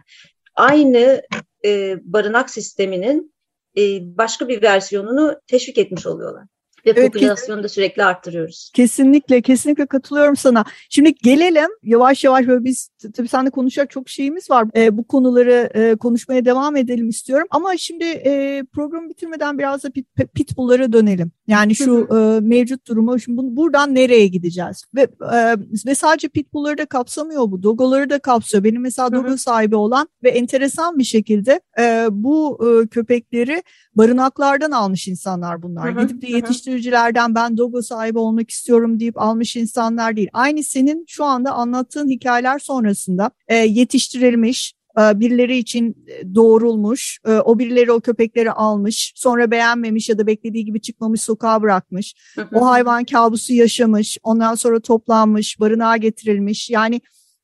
Aynı 0.55 1.21
e, 1.65 1.97
barınak 2.03 2.49
sisteminin 2.49 3.33
e, 3.77 3.81
başka 4.17 4.47
bir 4.47 4.61
versiyonunu 4.61 5.35
teşvik 5.47 5.77
etmiş 5.77 6.07
oluyorlar 6.07 6.45
ve 6.85 6.89
evet, 6.95 7.13
popülasyonu 7.13 7.63
da 7.63 7.69
sürekli 7.69 8.03
arttırıyoruz. 8.03 8.71
Kesinlikle, 8.73 9.41
kesinlikle 9.41 9.85
katılıyorum 9.85 10.35
sana. 10.35 10.65
Şimdi 10.89 11.13
gelelim 11.13 11.69
yavaş 11.83 12.23
yavaş 12.23 12.47
böyle 12.47 12.63
biz 12.63 12.89
tabii 13.15 13.27
seninle 13.27 13.49
konuşacak 13.49 13.89
çok 13.89 14.09
şeyimiz 14.09 14.49
var. 14.49 14.67
E, 14.75 14.97
bu 14.97 15.03
konuları 15.03 15.69
e, 15.73 15.95
konuşmaya 15.95 16.45
devam 16.45 16.75
edelim 16.75 17.09
istiyorum. 17.09 17.47
Ama 17.49 17.77
şimdi 17.77 18.03
e, 18.03 18.63
programı 18.73 19.09
bitirmeden 19.09 19.57
biraz 19.57 19.83
da 19.83 19.89
pit, 19.89 20.07
pitbull'lara 20.33 20.93
dönelim. 20.93 21.31
Yani 21.47 21.75
şu 21.75 22.07
e, 22.11 22.39
mevcut 22.39 22.87
durumu, 22.87 23.19
şimdi 23.19 23.37
bunu, 23.37 23.55
buradan 23.55 23.95
nereye 23.95 24.27
gideceğiz? 24.27 24.83
Ve 24.95 25.01
e, 25.33 25.55
ve 25.85 25.95
sadece 25.95 26.27
pitbull'ları 26.27 26.77
da 26.77 26.85
kapsamıyor 26.85 27.51
bu, 27.51 27.63
dogoları 27.63 28.09
da 28.09 28.19
kapsıyor. 28.19 28.63
Benim 28.63 28.81
mesela 28.81 29.11
dogo 29.11 29.37
sahibi 29.37 29.75
olan 29.75 30.07
ve 30.23 30.29
enteresan 30.29 30.99
bir 30.99 31.03
şekilde 31.03 31.61
e, 31.79 32.07
bu 32.11 32.59
e, 32.67 32.87
köpekleri 32.87 33.63
barınaklardan 33.95 34.71
almış 34.71 35.07
insanlar 35.07 35.61
bunlar. 35.61 35.89
Gidip 35.89 36.21
de 36.21 36.27
yetiştir 36.27 36.70
yetiştiricilerden 36.71 37.35
ben 37.35 37.57
Dogo 37.57 37.81
sahibi 37.81 38.19
olmak 38.19 38.49
istiyorum 38.49 38.99
deyip 38.99 39.21
almış 39.21 39.55
insanlar 39.55 40.15
değil. 40.15 40.29
Aynı 40.33 40.63
senin 40.63 41.05
şu 41.07 41.23
anda 41.23 41.51
anlattığın 41.51 42.09
hikayeler 42.09 42.59
sonrasında 42.59 43.31
e, 43.47 43.55
yetiştirilmiş, 43.55 44.73
e, 44.99 45.19
birileri 45.19 45.57
için 45.57 46.05
e, 46.07 46.35
doğrulmuş, 46.35 47.19
e, 47.27 47.31
o 47.31 47.59
birileri 47.59 47.91
o 47.91 47.99
köpekleri 47.99 48.51
almış, 48.51 49.13
sonra 49.15 49.51
beğenmemiş 49.51 50.09
ya 50.09 50.17
da 50.17 50.27
beklediği 50.27 50.65
gibi 50.65 50.81
çıkmamış 50.81 51.21
sokağa 51.21 51.61
bırakmış. 51.61 52.15
o 52.53 52.65
hayvan 52.65 53.03
kabusu 53.03 53.53
yaşamış, 53.53 54.17
ondan 54.23 54.55
sonra 54.55 54.79
toplanmış, 54.79 55.59
barınağa 55.59 55.97
getirilmiş. 55.97 56.69
Yani 56.69 57.01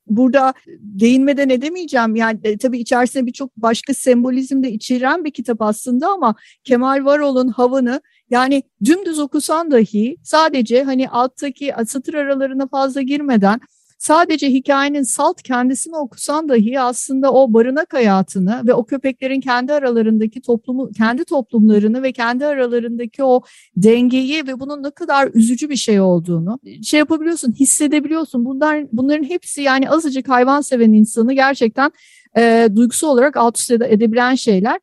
burada 0.10 0.54
değinmeden 0.80 1.50
edemeyeceğim. 1.50 2.16
Yani 2.16 2.40
e, 2.44 2.58
tabii 2.58 2.80
içerisinde 2.80 3.26
birçok 3.26 3.58
başka 3.58 3.94
sembolizm 3.94 4.64
de 4.64 4.72
içeren 4.72 5.26
bir 5.26 5.32
kitap 5.32 5.62
aslında 5.62 6.08
ama 6.08 6.36
Kemal 6.64 7.06
Varol'un 7.06 7.48
Havan'ı 7.48 8.02
yani 8.30 8.64
dümdüz 8.86 9.20
okusan 9.20 9.72
dahi 9.72 10.18
sadece 10.24 10.84
hani 10.84 11.10
alttaki 11.10 11.74
satır 11.88 12.14
aralarına 12.14 12.68
fazla 12.68 13.02
girmeden 13.02 13.60
sadece 13.98 14.50
hikayenin 14.50 15.04
salt 15.04 15.42
kendisini 15.42 15.96
okusan 15.96 16.50
dahi 16.50 16.80
aslında 16.80 17.34
o 17.34 17.54
barınak 17.54 17.94
hayatını 17.94 18.62
ve 18.68 18.74
o 18.74 18.86
köpeklerin 18.86 19.42
kendi 19.42 19.74
aralarındaki 19.74 20.42
toplumu, 20.42 20.92
kendi 20.92 21.26
toplumlarını 21.26 22.04
ve 22.04 22.12
kendi 22.12 22.46
aralarındaki 22.46 23.24
o 23.24 23.42
dengeyi 23.76 24.48
ve 24.48 24.60
bunun 24.60 24.84
ne 24.84 24.92
kadar 24.92 25.30
üzücü 25.34 25.70
bir 25.70 25.76
şey 25.76 26.02
olduğunu 26.02 26.60
şey 26.84 26.98
yapabiliyorsun, 26.98 27.54
hissedebiliyorsun. 27.54 28.46
Bunlar, 28.46 28.86
bunların 28.92 29.24
hepsi 29.24 29.62
yani 29.62 29.90
azıcık 29.90 30.30
hayvan 30.30 30.62
seven 30.62 30.94
insanı 30.94 31.34
gerçekten 31.34 31.92
e, 32.38 32.70
duygusu 32.76 33.08
olarak 33.08 33.38
alt 33.38 33.60
üst 33.60 33.72
edebilen 33.72 34.36
şeyler. 34.36 34.80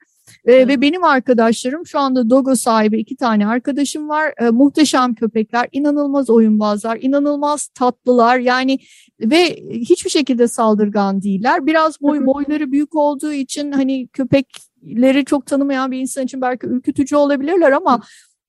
E, 0.46 0.68
ve 0.68 0.80
benim 0.80 1.04
arkadaşlarım 1.04 1.86
şu 1.86 1.98
anda 1.98 2.30
Dogo 2.30 2.54
sahibi 2.54 3.00
iki 3.00 3.16
tane 3.16 3.46
arkadaşım 3.46 4.08
var. 4.08 4.34
E, 4.40 4.50
muhteşem 4.50 5.14
köpekler, 5.14 5.68
inanılmaz 5.72 6.30
oyunbazlar, 6.30 6.98
inanılmaz 7.00 7.66
tatlılar. 7.66 8.38
Yani 8.38 8.78
ve 9.20 9.56
hiçbir 9.70 10.10
şekilde 10.10 10.48
saldırgan 10.48 11.22
değiller. 11.22 11.66
Biraz 11.66 12.00
boy 12.00 12.26
boyları 12.26 12.72
büyük 12.72 12.96
olduğu 12.96 13.32
için 13.32 13.72
hani 13.72 14.08
köpekleri 14.08 15.24
çok 15.24 15.46
tanımayan 15.46 15.90
bir 15.90 15.98
insan 15.98 16.24
için 16.24 16.40
belki 16.40 16.66
ürkütücü 16.66 17.16
olabilirler 17.16 17.72
ama 17.72 18.00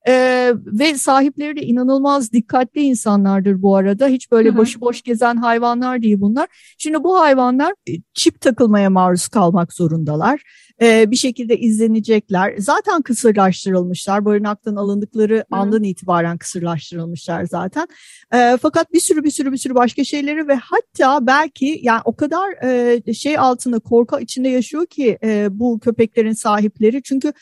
Ee, 0.08 0.54
ve 0.65 0.98
sahipleri 0.98 1.56
de 1.56 1.62
inanılmaz 1.62 2.32
dikkatli 2.32 2.82
insanlardır 2.82 3.62
bu 3.62 3.76
arada. 3.76 4.08
Hiç 4.08 4.32
böyle 4.32 4.50
hı 4.50 4.58
başıboş 4.58 5.02
gezen 5.02 5.36
hayvanlar 5.36 6.02
değil 6.02 6.22
bunlar. 6.22 6.48
Şimdi 6.78 7.04
bu 7.04 7.20
hayvanlar 7.20 7.74
e, 7.89 7.91
çip 8.13 8.41
takılmaya 8.41 8.89
maruz 8.89 9.28
kalmak 9.28 9.74
zorundalar. 9.74 10.41
Ee, 10.82 11.12
bir 11.12 11.15
şekilde 11.15 11.58
izlenecekler. 11.58 12.56
Zaten 12.58 13.02
kısırlaştırılmışlar. 13.02 14.26
Barınaktan 14.26 14.76
alındıkları 14.76 15.38
hı. 15.38 15.44
andan 15.52 15.84
itibaren 15.84 16.38
kısırlaştırılmışlar 16.38 17.46
zaten. 17.46 17.88
Ee, 18.34 18.58
fakat 18.62 18.94
bir 18.94 19.00
sürü 19.00 19.24
bir 19.24 19.32
sürü 19.32 19.52
bir 19.52 19.58
sürü 19.58 19.76
başka 19.76 20.04
şeyleri 20.04 20.48
ve 20.48 20.56
hatta 20.56 21.28
belki 21.28 21.80
yani 21.82 22.02
o 22.06 22.15
kadar 22.15 22.63
e, 23.08 23.13
şey 23.13 23.38
altında 23.38 23.80
korku 23.80 24.20
içinde 24.20 24.50
yaşıyor 24.50 24.86
ki 24.86 25.18
e, 25.24 25.48
bu 25.52 25.80
köpeklerin 25.80 26.34
sahipleri. 26.34 27.04
Çünkü 27.04 27.34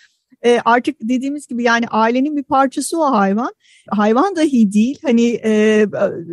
e, 0.45 0.59
artık 0.65 0.95
dediğimiz 1.01 1.47
gibi 1.47 1.63
yani 1.63 1.85
ailenin 1.87 2.37
bir 2.37 2.43
parçası 2.43 3.01
o 3.01 3.11
hayvan. 3.11 3.53
Hayvan 3.89 4.35
dahi 4.35 4.73
değil 4.73 4.99
hani 5.01 5.39
e, 5.45 5.85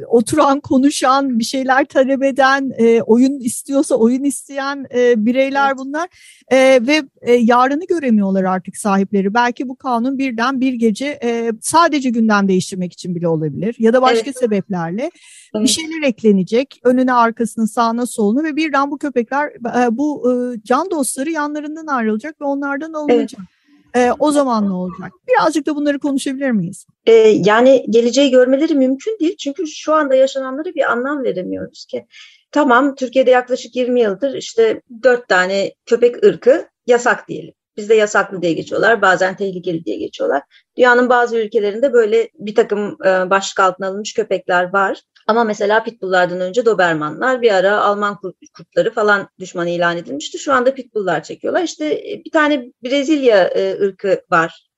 oturan, 0.08 0.60
konuşan, 0.60 1.38
bir 1.38 1.44
şeyler 1.44 1.84
talep 1.84 2.22
eden, 2.22 2.72
e, 2.78 3.02
oyun 3.02 3.40
istiyorsa 3.40 3.94
oyun 3.94 4.24
isteyen 4.24 4.86
e, 4.94 5.26
bireyler 5.26 5.78
bunlar. 5.78 6.08
E, 6.48 6.56
ve 6.86 7.02
e, 7.22 7.32
yarını 7.32 7.86
göremiyorlar 7.86 8.44
artık 8.44 8.76
sahipleri. 8.76 9.34
Belki 9.34 9.68
bu 9.68 9.76
kanun 9.76 10.18
birden 10.18 10.60
bir 10.60 10.72
gece 10.72 11.18
e, 11.22 11.52
sadece 11.60 12.10
gündem 12.10 12.48
değiştirmek 12.48 12.92
için 12.92 13.14
bile 13.14 13.28
olabilir 13.28 13.76
ya 13.78 13.92
da 13.92 14.02
başka 14.02 14.24
evet. 14.24 14.38
sebeplerle. 14.38 15.10
Evet. 15.54 15.64
Bir 15.64 15.68
şeyler 15.68 16.02
eklenecek 16.08 16.80
önüne 16.84 17.12
arkasına 17.12 17.66
sağına 17.66 18.06
soluna 18.06 18.44
ve 18.44 18.56
birden 18.56 18.90
bu 18.90 18.98
köpekler 18.98 19.48
e, 19.48 19.96
bu 19.96 20.32
e, 20.32 20.60
can 20.64 20.90
dostları 20.90 21.30
yanlarından 21.30 21.86
ayrılacak 21.86 22.40
ve 22.40 22.44
onlardan 22.44 22.92
alınacak. 22.92 23.40
Evet. 23.40 23.59
E, 23.96 24.10
o 24.18 24.30
zaman 24.30 24.68
ne 24.68 24.72
olacak? 24.72 25.12
Birazcık 25.28 25.66
da 25.66 25.76
bunları 25.76 25.98
konuşabilir 25.98 26.50
miyiz? 26.50 26.86
E, 27.06 27.12
yani 27.44 27.86
geleceği 27.90 28.30
görmeleri 28.30 28.74
mümkün 28.74 29.18
değil. 29.20 29.36
Çünkü 29.36 29.66
şu 29.66 29.94
anda 29.94 30.14
yaşananlara 30.14 30.74
bir 30.74 30.90
anlam 30.90 31.24
veremiyoruz 31.24 31.86
ki. 31.86 32.06
Tamam 32.52 32.94
Türkiye'de 32.94 33.30
yaklaşık 33.30 33.76
20 33.76 34.00
yıldır 34.00 34.34
işte 34.34 34.82
4 35.02 35.28
tane 35.28 35.74
köpek 35.86 36.24
ırkı 36.24 36.68
yasak 36.86 37.28
diyelim. 37.28 37.54
Bizde 37.76 37.94
yasaklı 37.94 38.42
diye 38.42 38.52
geçiyorlar, 38.52 39.02
bazen 39.02 39.36
tehlikeli 39.36 39.84
diye 39.84 39.96
geçiyorlar. 39.96 40.42
Dünyanın 40.76 41.08
bazı 41.08 41.36
ülkelerinde 41.38 41.92
böyle 41.92 42.28
bir 42.34 42.54
takım 42.54 42.96
e, 43.06 43.30
başlık 43.30 43.60
altına 43.60 43.86
alınmış 43.86 44.14
köpekler 44.14 44.72
var. 44.72 45.00
Ama 45.30 45.44
mesela 45.44 45.82
pitbulllardan 45.82 46.40
önce 46.40 46.66
dobermanlar 46.66 47.42
bir 47.42 47.50
ara 47.50 47.80
Alman 47.80 48.18
kurtları 48.54 48.92
falan 48.92 49.28
düşman 49.38 49.66
ilan 49.66 49.96
edilmişti. 49.96 50.38
Şu 50.38 50.52
anda 50.52 50.74
pitbulllar 50.74 51.22
çekiyorlar. 51.22 51.62
İşte 51.62 51.84
e, 51.86 52.22
bir 52.24 52.30
tane 52.30 52.72
Brezilya 52.84 53.44
e, 53.44 53.80
ırkı 53.80 54.22
var 54.30 54.70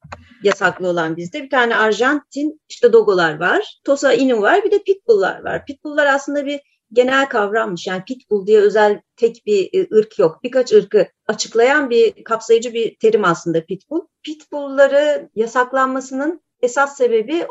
yasaklı 0.42 0.88
olan 0.88 1.16
bizde. 1.16 1.42
Bir 1.42 1.50
tane 1.50 1.76
Arjantin 1.76 2.60
işte 2.68 2.92
dogolar 2.92 3.40
var. 3.40 3.80
Tosa 3.84 4.12
Inu 4.12 4.40
var. 4.42 4.64
Bir 4.64 4.70
de 4.70 4.82
pitbulllar 4.82 5.44
var. 5.44 5.66
Pitbulllar 5.66 6.06
aslında 6.06 6.46
bir 6.46 6.60
genel 6.92 7.28
kavrammış. 7.28 7.86
Yani 7.86 8.04
pitbull 8.04 8.46
diye 8.46 8.60
özel 8.60 9.00
tek 9.16 9.46
bir 9.46 9.70
e, 9.72 9.96
ırk 9.96 10.18
yok. 10.18 10.40
Birkaç 10.42 10.72
ırkı 10.72 11.06
açıklayan 11.26 11.90
bir 11.90 12.24
kapsayıcı 12.24 12.74
bir 12.74 12.96
terim 12.98 13.24
aslında 13.24 13.64
pitbull. 13.64 14.00
Pitbullları 14.22 15.30
yasaklanmasının 15.34 16.40
esas 16.60 16.96
sebebi 16.96 17.46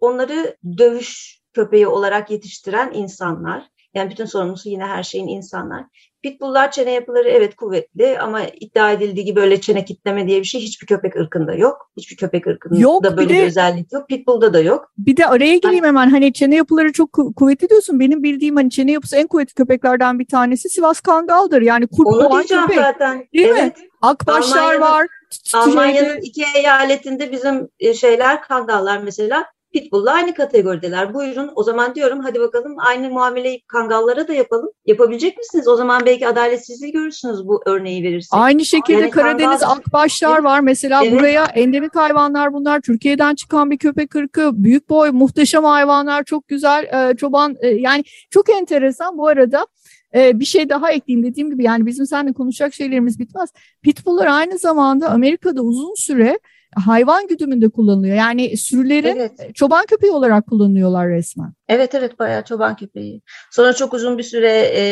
onları 0.00 0.56
dövüş 0.78 1.41
köpeği 1.52 1.86
olarak 1.86 2.30
yetiştiren 2.30 2.92
insanlar. 2.94 3.72
Yani 3.94 4.10
bütün 4.10 4.24
sorumlusu 4.24 4.68
yine 4.68 4.84
her 4.84 5.02
şeyin 5.02 5.28
insanlar. 5.28 5.84
Pitbulllar 6.22 6.70
çene 6.70 6.90
yapıları 6.90 7.28
evet 7.28 7.56
kuvvetli 7.56 8.18
ama 8.18 8.42
iddia 8.60 8.92
edildiği 8.92 9.24
gibi 9.24 9.40
böyle 9.40 9.60
çene 9.60 9.84
kitleme 9.84 10.26
diye 10.26 10.40
bir 10.40 10.44
şey 10.44 10.60
hiçbir 10.60 10.86
köpek 10.86 11.16
ırkında 11.16 11.54
yok. 11.54 11.90
Hiçbir 11.96 12.16
köpek 12.16 12.46
ırkında 12.46 12.78
yok, 12.78 13.04
böyle 13.04 13.16
bir, 13.16 13.28
de, 13.28 13.34
bir 13.34 13.46
özellik 13.46 13.92
yok. 13.92 14.08
Pitbull'da 14.08 14.54
da 14.54 14.60
yok. 14.60 14.92
Bir 14.98 15.16
de 15.16 15.26
araya 15.26 15.56
gireyim 15.56 15.84
hemen 15.84 16.10
hani 16.10 16.32
çene 16.32 16.54
yapıları 16.54 16.92
çok 16.92 17.12
kuvvetli 17.36 17.68
diyorsun. 17.68 18.00
Benim 18.00 18.22
bildiğim 18.22 18.56
hani 18.56 18.70
çene 18.70 18.92
yapısı 18.92 19.16
en 19.16 19.26
kuvvetli 19.26 19.54
köpeklerden 19.54 20.18
bir 20.18 20.26
tanesi 20.26 20.68
Sivas 20.68 21.00
Kangal'dır. 21.00 21.62
Yani 21.62 21.86
kurt 21.86 22.06
Onu 22.06 22.26
olan 22.26 22.42
köpek. 22.42 22.76
zaten. 22.76 23.26
Değil 23.34 23.48
evet. 23.48 23.78
mi? 23.78 23.84
Akbaşlar 24.02 24.78
var. 24.78 25.06
Almanya'nın 25.54 26.20
iki 26.20 26.44
eyaletinde 26.56 27.32
bizim 27.32 27.68
e, 27.80 27.94
şeyler 27.94 28.42
kangallar 28.42 28.98
mesela 28.98 29.44
Pitbull'la 29.72 30.12
aynı 30.12 30.34
kategorideler. 30.34 31.14
Buyurun 31.14 31.50
o 31.54 31.62
zaman 31.62 31.94
diyorum 31.94 32.20
hadi 32.20 32.40
bakalım 32.40 32.74
aynı 32.78 33.10
muameleyi 33.10 33.62
kangallara 33.66 34.28
da 34.28 34.32
yapalım. 34.32 34.70
Yapabilecek 34.86 35.38
misiniz? 35.38 35.68
O 35.68 35.76
zaman 35.76 36.06
belki 36.06 36.28
adaletsizliği 36.28 36.92
görürsünüz 36.92 37.48
bu 37.48 37.62
örneği 37.66 38.02
verirsek. 38.02 38.30
Aynı 38.32 38.64
şekilde 38.64 39.00
yani 39.00 39.10
Karadeniz 39.10 39.60
kangal... 39.60 39.76
akbaşlar 39.76 40.38
var. 40.38 40.60
Mesela 40.60 41.04
evet. 41.04 41.12
buraya 41.12 41.44
endemik 41.44 41.96
hayvanlar 41.96 42.52
bunlar. 42.52 42.80
Türkiye'den 42.80 43.34
çıkan 43.34 43.70
bir 43.70 43.78
köpek 43.78 44.16
ırkı. 44.16 44.50
Büyük 44.54 44.90
boy 44.90 45.10
muhteşem 45.10 45.64
hayvanlar 45.64 46.24
çok 46.24 46.48
güzel. 46.48 46.84
Ee, 46.84 47.16
çoban 47.16 47.56
e, 47.60 47.68
yani 47.68 48.04
çok 48.30 48.50
enteresan 48.50 49.18
bu 49.18 49.28
arada. 49.28 49.66
Ee, 50.14 50.40
bir 50.40 50.44
şey 50.44 50.68
daha 50.68 50.92
ekleyeyim 50.92 51.26
dediğim 51.26 51.50
gibi 51.50 51.64
yani 51.64 51.86
bizim 51.86 52.06
seninle 52.06 52.32
konuşacak 52.32 52.74
şeylerimiz 52.74 53.18
bitmez. 53.18 53.50
Pitbull'lar 53.82 54.26
aynı 54.26 54.58
zamanda 54.58 55.10
Amerika'da 55.10 55.62
uzun 55.62 55.94
süre 55.94 56.38
hayvan 56.76 57.26
güdümünde 57.26 57.68
kullanılıyor. 57.68 58.16
Yani 58.16 58.56
sürülerin 58.56 59.16
evet. 59.16 59.54
çoban 59.54 59.86
köpeği 59.86 60.12
olarak 60.12 60.46
kullanıyorlar 60.46 61.08
resmen. 61.08 61.52
Evet 61.68 61.94
evet 61.94 62.18
bayağı 62.18 62.44
çoban 62.44 62.76
köpeği. 62.76 63.22
Sonra 63.50 63.72
çok 63.72 63.94
uzun 63.94 64.18
bir 64.18 64.22
süre 64.22 64.70
e, 64.74 64.82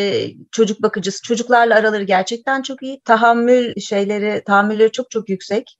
çocuk 0.52 0.82
bakıcısı. 0.82 1.22
Çocuklarla 1.22 1.74
araları 1.74 2.02
gerçekten 2.02 2.62
çok 2.62 2.82
iyi. 2.82 3.00
Tahammül 3.04 3.74
şeyleri, 3.80 4.44
tahammülleri 4.44 4.92
çok 4.92 5.10
çok 5.10 5.28
yüksek. 5.28 5.78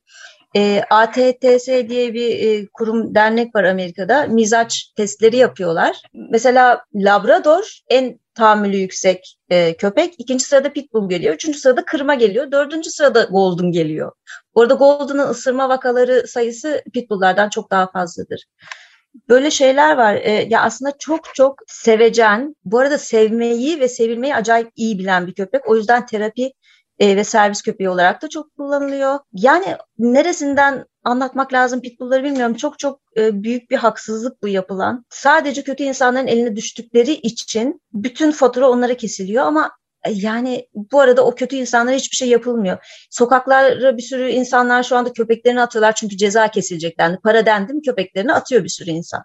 E, 0.57 0.83
ATTS 0.91 1.67
diye 1.67 2.15
bir 2.15 2.39
e, 2.39 2.67
kurum 2.73 3.15
dernek 3.15 3.55
var 3.55 3.65
Amerika'da. 3.65 4.27
Mizaç 4.27 4.93
testleri 4.97 5.37
yapıyorlar. 5.37 6.03
Mesela 6.31 6.85
Labrador 6.95 7.81
en 7.89 8.19
tahammülü 8.35 8.77
yüksek 8.77 9.37
e, 9.49 9.77
köpek. 9.77 10.15
İkinci 10.19 10.45
sırada 10.45 10.73
Pitbull 10.73 11.09
geliyor. 11.09 11.35
Üçüncü 11.35 11.59
sırada 11.59 11.85
Kırma 11.85 12.15
geliyor. 12.15 12.53
Dördüncü 12.53 12.91
sırada 12.91 13.23
Golden 13.23 13.73
geliyor. 13.73 14.13
Bu 14.55 14.63
arada 14.63 14.75
Golden'ın 14.75 15.29
ısırma 15.29 15.69
vakaları 15.69 16.27
sayısı 16.27 16.83
Pitbull'lardan 16.95 17.49
çok 17.49 17.71
daha 17.71 17.91
fazladır. 17.91 18.47
Böyle 19.29 19.51
şeyler 19.51 19.97
var. 19.97 20.15
E, 20.15 20.31
ya 20.31 20.63
aslında 20.63 20.93
çok 20.99 21.35
çok 21.35 21.55
sevecen, 21.67 22.55
bu 22.65 22.79
arada 22.79 22.99
sevmeyi 22.99 23.81
ve 23.81 23.89
sevilmeyi 23.89 24.35
acayip 24.35 24.71
iyi 24.77 24.99
bilen 24.99 25.27
bir 25.27 25.35
köpek. 25.35 25.69
O 25.69 25.77
yüzden 25.77 26.07
terapi 26.07 26.53
e, 26.99 27.17
ve 27.17 27.25
servis 27.25 27.63
köpeği 27.63 27.91
olarak 27.91 28.23
da 28.23 28.29
çok 28.29 28.57
kullanılıyor. 28.57 29.19
Yani 29.33 29.77
neresinden 29.99 30.85
anlatmak 31.05 31.53
lazım 31.53 31.81
pitbullları 31.81 32.25
bilmiyorum. 32.25 32.55
Çok 32.55 32.79
çok 32.79 33.01
e, 33.17 33.43
büyük 33.43 33.71
bir 33.71 33.77
haksızlık 33.77 34.43
bu 34.43 34.49
yapılan. 34.49 35.05
Sadece 35.11 35.63
kötü 35.63 35.85
insanların 35.85 36.27
eline 36.27 36.57
düştükleri 36.57 37.13
için 37.13 37.81
bütün 37.93 38.31
fatura 38.31 38.71
onlara 38.71 38.95
kesiliyor 38.95 39.45
ama 39.45 39.71
e, 40.07 40.11
yani 40.13 40.69
bu 40.75 41.01
arada 41.01 41.27
o 41.27 41.35
kötü 41.35 41.57
insanlara 41.57 41.97
hiçbir 41.97 42.17
şey 42.17 42.29
yapılmıyor. 42.29 43.07
Sokaklara 43.11 43.97
bir 43.97 44.03
sürü 44.03 44.31
insanlar 44.31 44.83
şu 44.83 44.97
anda 44.97 45.13
köpeklerini 45.13 45.61
atıyorlar 45.63 45.95
çünkü 45.95 46.17
ceza 46.17 46.49
kesilecek 46.51 46.99
dendi. 46.99 47.19
Para 47.25 47.47
dendi 47.47 47.73
mi 47.73 47.83
köpeklerini 47.83 48.33
atıyor 48.33 48.65
bir 48.65 48.69
sürü 48.69 48.91
insan. 48.91 49.23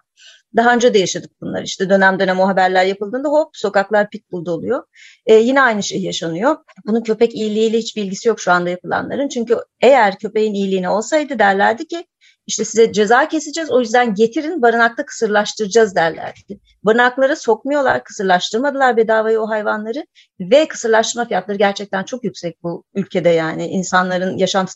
Daha 0.56 0.74
önce 0.74 0.94
de 0.94 0.98
yaşadık 0.98 1.30
bunlar 1.40 1.62
işte 1.62 1.90
dönem 1.90 2.20
dönem 2.20 2.40
o 2.40 2.48
haberler 2.48 2.84
yapıldığında 2.84 3.28
hop 3.28 3.48
sokaklar 3.56 4.10
pitbull 4.10 4.44
doluyor. 4.44 4.82
Ee, 5.26 5.34
yine 5.34 5.62
aynı 5.62 5.82
şey 5.82 6.02
yaşanıyor. 6.02 6.56
Bunun 6.86 7.02
köpek 7.02 7.34
iyiliğiyle 7.34 7.78
hiç 7.78 7.96
bilgisi 7.96 8.28
yok 8.28 8.40
şu 8.40 8.52
anda 8.52 8.70
yapılanların. 8.70 9.28
Çünkü 9.28 9.56
eğer 9.80 10.18
köpeğin 10.18 10.54
iyiliğine 10.54 10.90
olsaydı 10.90 11.38
derlerdi 11.38 11.86
ki 11.86 12.06
işte 12.46 12.64
size 12.64 12.92
ceza 12.92 13.28
keseceğiz 13.28 13.70
o 13.70 13.80
yüzden 13.80 14.14
getirin 14.14 14.62
barınakta 14.62 15.06
kısırlaştıracağız 15.06 15.94
derlerdi. 15.94 16.60
Barınaklara 16.82 17.36
sokmuyorlar, 17.36 18.04
kısırlaştırmadılar 18.04 18.96
bedavaya 18.96 19.40
o 19.40 19.48
hayvanları 19.48 20.06
ve 20.40 20.68
kısırlaştırma 20.68 21.24
fiyatları 21.28 21.56
gerçekten 21.58 22.04
çok 22.04 22.24
yüksek 22.24 22.62
bu 22.62 22.84
ülkede 22.94 23.28
yani 23.28 23.66
insanların 23.66 24.36
yaşam 24.36 24.66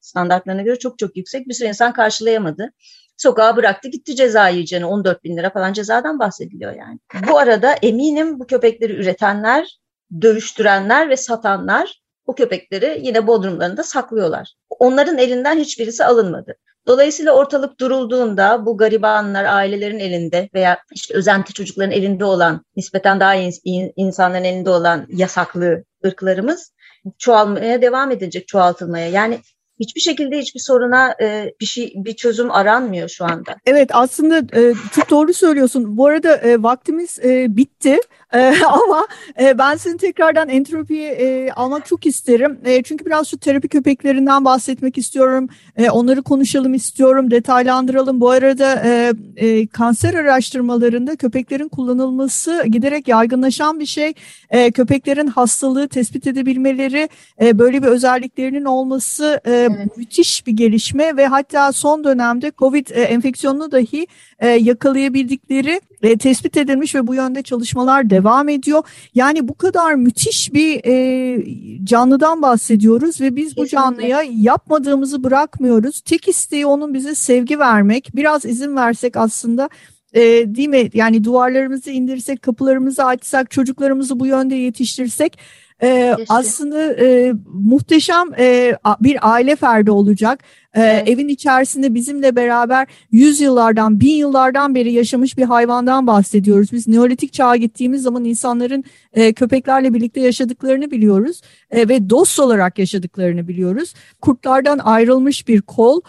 standartlarına 0.00 0.62
göre 0.62 0.78
çok 0.78 0.98
çok 0.98 1.16
yüksek. 1.16 1.48
Bir 1.48 1.54
sürü 1.54 1.68
insan 1.68 1.92
karşılayamadı. 1.92 2.72
Sokağa 3.18 3.56
bıraktı 3.56 3.88
gitti 3.88 4.16
ceza 4.16 4.48
yiyeceğine 4.48 4.86
14 4.86 5.24
bin 5.24 5.36
lira 5.36 5.50
falan 5.50 5.72
cezadan 5.72 6.18
bahsediliyor 6.18 6.72
yani. 6.76 6.98
Bu 7.28 7.38
arada 7.38 7.72
eminim 7.72 8.40
bu 8.40 8.46
köpekleri 8.46 8.92
üretenler, 8.92 9.78
dövüştürenler 10.20 11.08
ve 11.08 11.16
satanlar 11.16 12.02
bu 12.26 12.34
köpekleri 12.34 13.00
yine 13.02 13.26
bodrumlarında 13.26 13.82
saklıyorlar. 13.82 14.54
Onların 14.70 15.18
elinden 15.18 15.58
hiçbirisi 15.58 16.04
alınmadı. 16.04 16.54
Dolayısıyla 16.86 17.32
ortalık 17.32 17.80
durulduğunda 17.80 18.66
bu 18.66 18.76
garibanlar 18.76 19.44
ailelerin 19.44 19.98
elinde 19.98 20.48
veya 20.54 20.78
işte 20.92 21.14
özenti 21.14 21.52
çocukların 21.52 21.92
elinde 21.92 22.24
olan, 22.24 22.64
nispeten 22.76 23.20
daha 23.20 23.34
iyi 23.34 23.92
insanların 23.96 24.44
elinde 24.44 24.70
olan 24.70 25.06
yasaklı 25.08 25.84
ırklarımız 26.06 26.72
çoğalmaya 27.18 27.82
devam 27.82 28.10
edecek, 28.10 28.48
çoğaltılmaya. 28.48 29.08
Yani 29.08 29.38
hiçbir 29.80 30.00
şekilde 30.00 30.38
hiçbir 30.38 30.60
soruna 30.60 31.14
e, 31.22 31.54
bir 31.60 31.66
şey 31.66 31.92
bir 31.96 32.16
çözüm 32.16 32.50
aranmıyor 32.50 33.08
şu 33.08 33.24
anda. 33.24 33.56
Evet 33.66 33.88
aslında 33.92 34.38
e, 34.60 34.74
çok 34.92 35.10
doğru 35.10 35.34
söylüyorsun. 35.34 35.96
Bu 35.96 36.06
arada 36.06 36.36
e, 36.36 36.62
vaktimiz 36.62 37.18
e, 37.18 37.56
bitti 37.56 37.98
E, 38.34 38.38
ama 38.66 39.06
e, 39.40 39.58
ben 39.58 39.76
seni 39.76 39.96
tekrardan 39.96 40.48
entropiye 40.48 41.12
e, 41.12 41.50
almak 41.50 41.86
çok 41.86 42.06
isterim. 42.06 42.58
E, 42.64 42.82
çünkü 42.82 43.06
biraz 43.06 43.28
şu 43.28 43.38
terapi 43.38 43.68
köpeklerinden 43.68 44.44
bahsetmek 44.44 44.98
istiyorum. 44.98 45.48
E, 45.76 45.90
onları 45.90 46.22
konuşalım 46.22 46.74
istiyorum, 46.74 47.30
detaylandıralım. 47.30 48.20
Bu 48.20 48.30
arada 48.30 48.82
e, 48.84 49.12
e, 49.36 49.66
kanser 49.66 50.14
araştırmalarında 50.14 51.16
köpeklerin 51.16 51.68
kullanılması 51.68 52.64
giderek 52.66 53.08
yaygınlaşan 53.08 53.80
bir 53.80 53.86
şey. 53.86 54.12
E, 54.50 54.70
köpeklerin 54.70 55.26
hastalığı 55.26 55.88
tespit 55.88 56.26
edebilmeleri, 56.26 57.08
e, 57.40 57.58
böyle 57.58 57.82
bir 57.82 57.86
özelliklerinin 57.86 58.64
olması 58.64 59.40
e, 59.44 59.52
evet. 59.52 59.96
müthiş 59.96 60.46
bir 60.46 60.52
gelişme 60.52 61.16
ve 61.16 61.26
hatta 61.26 61.72
son 61.72 62.04
dönemde 62.04 62.52
COVID 62.58 62.86
e, 62.90 63.02
enfeksiyonunu 63.02 63.72
dahi 63.72 64.06
e, 64.38 64.48
yakalayabildikleri 64.48 65.80
e, 66.02 66.18
tespit 66.18 66.56
edilmiş 66.56 66.94
ve 66.94 67.06
bu 67.06 67.14
yönde 67.14 67.42
çalışmalar 67.42 68.10
devam 68.10 68.48
ediyor. 68.48 68.82
Yani 69.14 69.48
bu 69.48 69.54
kadar 69.54 69.94
müthiş 69.94 70.52
bir 70.52 70.80
e, 70.84 71.84
canlıdan 71.84 72.42
bahsediyoruz 72.42 73.20
ve 73.20 73.36
biz 73.36 73.56
bu 73.56 73.66
canlıya 73.66 74.22
yapmadığımızı 74.30 75.24
bırakmıyoruz. 75.24 76.00
Tek 76.00 76.28
isteği 76.28 76.66
onun 76.66 76.94
bize 76.94 77.14
sevgi 77.14 77.58
vermek. 77.58 78.10
Biraz 78.14 78.44
izin 78.44 78.76
versek 78.76 79.16
aslında 79.16 79.68
e, 80.12 80.20
değil 80.54 80.68
mi? 80.68 80.90
Yani 80.94 81.24
duvarlarımızı 81.24 81.90
indirsek, 81.90 82.42
kapılarımızı 82.42 83.04
açsak, 83.04 83.50
çocuklarımızı 83.50 84.20
bu 84.20 84.26
yönde 84.26 84.54
yetiştirsek 84.54 85.38
e, 85.82 86.16
aslında 86.28 86.92
e, 86.92 87.32
muhteşem 87.52 88.34
e, 88.38 88.76
bir 89.00 89.32
aile 89.32 89.56
ferdi 89.56 89.90
olacak. 89.90 90.44
E, 90.74 90.82
evet. 90.82 91.08
Evin 91.08 91.28
içerisinde 91.28 91.94
bizimle 91.94 92.36
beraber 92.36 92.86
yüzyıllardan, 93.10 94.00
bin 94.00 94.14
yıllardan 94.14 94.74
beri 94.74 94.92
yaşamış 94.92 95.38
bir 95.38 95.42
hayvandan 95.42 96.06
bahsediyoruz. 96.06 96.72
Biz 96.72 96.88
Neolitik 96.88 97.32
çağa 97.32 97.56
gittiğimiz 97.56 98.02
zaman 98.02 98.24
insanların 98.24 98.84
e, 99.12 99.32
köpeklerle 99.32 99.94
birlikte 99.94 100.20
yaşadıklarını 100.20 100.90
biliyoruz 100.90 101.40
e, 101.70 101.88
ve 101.88 102.10
dost 102.10 102.40
olarak 102.40 102.78
yaşadıklarını 102.78 103.48
biliyoruz. 103.48 103.94
Kurtlardan 104.20 104.78
ayrılmış 104.78 105.48
bir 105.48 105.60
kol 105.60 106.00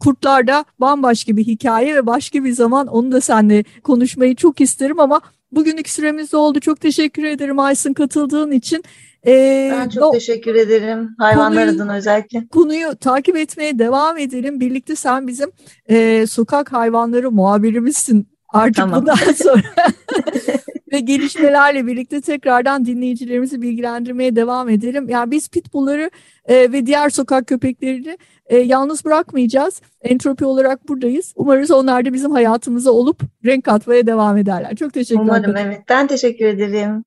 kurtlarda 0.00 0.64
bambaşka 0.80 1.36
bir 1.36 1.46
hikaye 1.46 1.96
ve 1.96 2.06
başka 2.06 2.44
bir 2.44 2.52
zaman 2.52 2.86
onu 2.86 3.12
da 3.12 3.20
seninle 3.20 3.64
konuşmayı 3.82 4.36
çok 4.36 4.60
isterim 4.60 5.00
ama 5.00 5.20
Bugünlük 5.52 5.88
süremiz 5.88 6.34
oldu. 6.34 6.60
Çok 6.60 6.80
teşekkür 6.80 7.24
ederim 7.24 7.58
Aysun 7.58 7.92
katıldığın 7.92 8.50
için. 8.50 8.84
Ee, 9.26 9.70
ben 9.72 9.88
çok 9.88 10.02
no, 10.02 10.12
teşekkür 10.12 10.54
ederim 10.54 11.08
hayvanlar 11.18 11.64
konuyu, 11.64 11.82
adına 11.82 11.96
özellikle. 11.96 12.48
Konuyu 12.48 12.96
takip 12.96 13.36
etmeye 13.36 13.78
devam 13.78 14.18
edelim. 14.18 14.60
Birlikte 14.60 14.96
sen 14.96 15.26
bizim 15.26 15.50
e, 15.88 16.26
sokak 16.26 16.72
hayvanları 16.72 17.30
muhabirimizsin 17.30 18.28
artık 18.48 18.76
tamam. 18.76 19.00
bundan 19.00 19.14
sonra. 19.36 19.62
Ve 20.92 21.00
gelişmelerle 21.00 21.86
birlikte 21.86 22.20
tekrardan 22.20 22.84
dinleyicilerimizi 22.84 23.62
bilgilendirmeye 23.62 24.36
devam 24.36 24.68
edelim. 24.68 25.08
Yani 25.08 25.30
biz 25.30 25.48
pitbullları 25.48 26.10
e, 26.44 26.72
ve 26.72 26.86
diğer 26.86 27.10
sokak 27.10 27.46
köpeklerini 27.46 28.18
e, 28.46 28.58
yalnız 28.58 29.04
bırakmayacağız. 29.04 29.82
Entropi 30.02 30.44
olarak 30.44 30.88
buradayız. 30.88 31.32
Umarız 31.36 31.70
onlar 31.70 32.04
da 32.04 32.12
bizim 32.12 32.32
hayatımıza 32.32 32.90
olup 32.90 33.20
renk 33.44 33.64
katmaya 33.64 34.06
devam 34.06 34.36
ederler. 34.36 34.76
Çok 34.76 34.92
teşekkür 34.92 35.24
ederim. 35.24 35.44
Umarım 35.48 35.56
evet. 35.56 35.80
Ben 35.88 36.06
teşekkür 36.06 36.44
ederim. 36.44 37.04